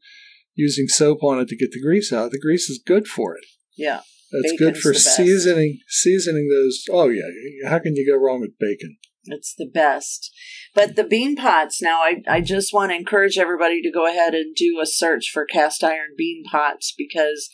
using 0.55 0.87
soap 0.87 1.23
on 1.23 1.39
it 1.39 1.47
to 1.49 1.55
get 1.55 1.71
the 1.71 1.81
grease 1.81 2.13
out. 2.13 2.31
The 2.31 2.39
grease 2.39 2.69
is 2.69 2.81
good 2.83 3.07
for 3.07 3.35
it. 3.35 3.45
Yeah. 3.77 4.01
That's 4.31 4.53
Bacon's 4.53 4.59
good 4.59 4.77
for 4.77 4.93
seasoning 4.93 5.79
seasoning 5.87 6.49
those. 6.49 6.85
Oh 6.91 7.09
yeah, 7.09 7.23
how 7.67 7.79
can 7.79 7.95
you 7.95 8.05
go 8.05 8.15
wrong 8.15 8.41
with 8.41 8.59
bacon? 8.59 8.97
It's 9.25 9.55
the 9.55 9.65
best. 9.65 10.31
But 10.75 10.95
the 10.95 11.03
bean 11.03 11.35
pots 11.35 11.81
now, 11.81 12.01
I, 12.01 12.21
I 12.27 12.41
just 12.41 12.73
want 12.73 12.91
to 12.91 12.95
encourage 12.95 13.37
everybody 13.37 13.81
to 13.81 13.91
go 13.91 14.07
ahead 14.07 14.33
and 14.33 14.55
do 14.55 14.79
a 14.81 14.85
search 14.85 15.31
for 15.33 15.45
cast 15.45 15.83
iron 15.83 16.11
bean 16.15 16.43
pots 16.49 16.93
because 16.95 17.49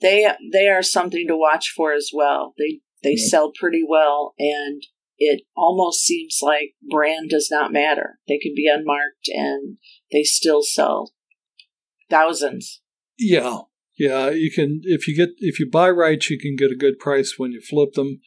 they 0.00 0.26
they 0.52 0.68
are 0.68 0.82
something 0.82 1.26
to 1.28 1.36
watch 1.36 1.72
for 1.76 1.92
as 1.92 2.10
well. 2.12 2.54
They 2.58 2.80
they 3.02 3.10
Right. 3.10 3.18
sell 3.18 3.52
pretty 3.52 3.82
well 3.88 4.34
and 4.38 4.82
it 5.18 5.42
almost 5.56 6.00
seems 6.04 6.38
like 6.42 6.74
brand 6.88 7.30
does 7.30 7.48
not 7.50 7.72
matter. 7.72 8.18
They 8.28 8.38
can 8.38 8.52
be 8.54 8.68
unmarked 8.72 9.28
and 9.28 9.78
they 10.12 10.22
still 10.22 10.62
sell 10.62 11.12
thousands. 12.10 12.80
Yeah, 13.18 13.58
yeah. 13.98 14.30
You 14.30 14.50
can 14.50 14.80
if 14.84 15.08
you 15.08 15.16
get 15.16 15.30
if 15.38 15.58
you 15.58 15.68
buy 15.70 15.90
right, 15.90 16.22
you 16.28 16.38
can 16.38 16.56
get 16.56 16.70
a 16.70 16.76
good 16.76 16.98
price 16.98 17.34
when 17.36 17.52
you 17.52 17.60
flip 17.60 17.94
them. 17.94 18.20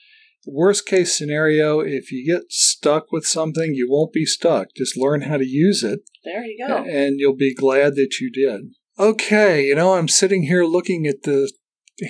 Worst 0.46 0.88
case 0.88 1.16
scenario, 1.16 1.82
if 1.82 2.12
you 2.12 2.26
get 2.26 2.52
stuck 2.52 3.12
with 3.12 3.26
something, 3.28 3.76
you 3.76 3.88
won't 3.90 4.12
be 4.12 4.26
stuck. 4.26 4.70
Just 4.76 4.98
learn 4.98 5.22
how 5.22 5.38
to 5.38 5.46
use 5.46 5.84
it, 5.84 6.00
There 6.26 6.44
you 6.44 6.66
go. 6.68 6.78
and 6.78 7.20
you'll 7.20 7.36
be 7.36 7.54
glad 7.54 7.94
that 7.96 8.16
you 8.20 8.32
did. 8.32 8.62
Okay, 8.98 9.68
you 9.68 9.76
know, 9.76 9.94
I'm 9.94 10.08
sitting 10.08 10.44
here 10.44 10.66
looking 10.66 11.06
at 11.06 11.22
the 11.24 11.52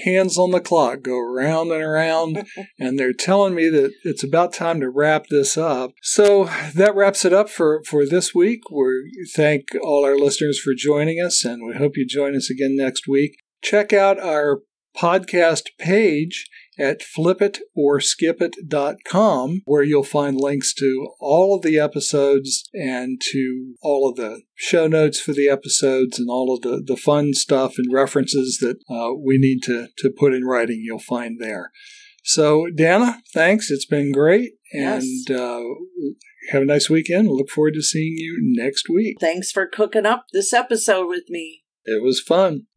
hands 0.03 0.37
on 0.37 0.51
the 0.51 0.59
clock 0.59 1.01
go 1.01 1.17
around 1.17 1.71
and 1.71 1.81
around, 1.81 2.45
and 2.79 2.97
they're 2.97 3.13
telling 3.13 3.55
me 3.55 3.69
that 3.69 3.93
it's 4.03 4.23
about 4.23 4.53
time 4.53 4.79
to 4.79 4.89
wrap 4.89 5.27
this 5.29 5.57
up. 5.57 5.91
So 6.01 6.45
that 6.75 6.95
wraps 6.95 7.25
it 7.25 7.33
up 7.33 7.49
for, 7.49 7.81
for 7.85 8.05
this 8.05 8.33
week. 8.33 8.61
We 8.71 9.27
thank 9.35 9.65
all 9.81 10.05
our 10.05 10.17
listeners 10.17 10.59
for 10.59 10.73
joining 10.75 11.19
us, 11.23 11.43
and 11.43 11.65
we 11.65 11.75
hope 11.75 11.93
you 11.95 12.05
join 12.05 12.35
us 12.35 12.49
again 12.49 12.75
next 12.75 13.07
week. 13.07 13.35
Check 13.63 13.93
out 13.93 14.19
our 14.19 14.61
podcast 14.97 15.69
page 15.77 16.49
at 16.81 17.01
flipitorskipit.com, 17.01 19.61
where 19.65 19.83
you'll 19.83 20.03
find 20.03 20.41
links 20.41 20.73
to 20.73 21.09
all 21.19 21.55
of 21.55 21.61
the 21.61 21.77
episodes 21.77 22.67
and 22.73 23.21
to 23.31 23.75
all 23.81 24.09
of 24.09 24.15
the 24.15 24.41
show 24.55 24.87
notes 24.87 25.19
for 25.19 25.33
the 25.33 25.47
episodes 25.47 26.17
and 26.17 26.27
all 26.29 26.55
of 26.55 26.61
the, 26.61 26.81
the 26.85 26.97
fun 26.97 27.33
stuff 27.33 27.77
and 27.77 27.93
references 27.93 28.57
that 28.61 28.77
uh, 28.89 29.13
we 29.13 29.37
need 29.37 29.61
to, 29.63 29.89
to 29.97 30.09
put 30.09 30.33
in 30.33 30.45
writing, 30.45 30.81
you'll 30.83 30.99
find 30.99 31.37
there. 31.39 31.71
So, 32.23 32.67
Dana, 32.73 33.21
thanks. 33.33 33.71
It's 33.71 33.85
been 33.85 34.11
great. 34.11 34.53
Yes. 34.73 35.03
And 35.03 35.31
uh, 35.37 35.63
have 36.49 36.61
a 36.61 36.65
nice 36.65 36.89
weekend. 36.89 37.27
Look 37.27 37.49
forward 37.49 37.73
to 37.75 37.81
seeing 37.81 38.15
you 38.17 38.37
next 38.41 38.89
week. 38.89 39.17
Thanks 39.19 39.51
for 39.51 39.67
cooking 39.67 40.05
up 40.05 40.25
this 40.33 40.53
episode 40.53 41.07
with 41.07 41.23
me. 41.29 41.63
It 41.83 42.03
was 42.03 42.19
fun. 42.19 42.67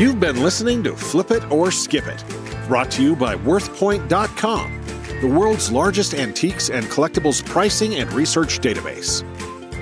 You've 0.00 0.18
been 0.18 0.42
listening 0.42 0.82
to 0.84 0.96
Flip 0.96 1.30
It 1.30 1.50
or 1.52 1.70
Skip 1.70 2.06
It, 2.06 2.24
brought 2.66 2.90
to 2.92 3.02
you 3.02 3.14
by 3.14 3.36
WorthPoint.com, 3.36 4.82
the 5.20 5.26
world's 5.26 5.70
largest 5.70 6.14
antiques 6.14 6.70
and 6.70 6.86
collectibles 6.86 7.44
pricing 7.44 7.96
and 7.96 8.10
research 8.14 8.60
database. 8.60 9.22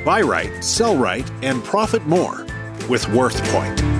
Buy 0.04 0.22
right, 0.22 0.64
sell 0.64 0.96
right, 0.96 1.31
and 1.44 1.62
profit 1.62 2.04
more 2.09 2.44
with 2.88 3.04
WorthPoint. 3.04 3.97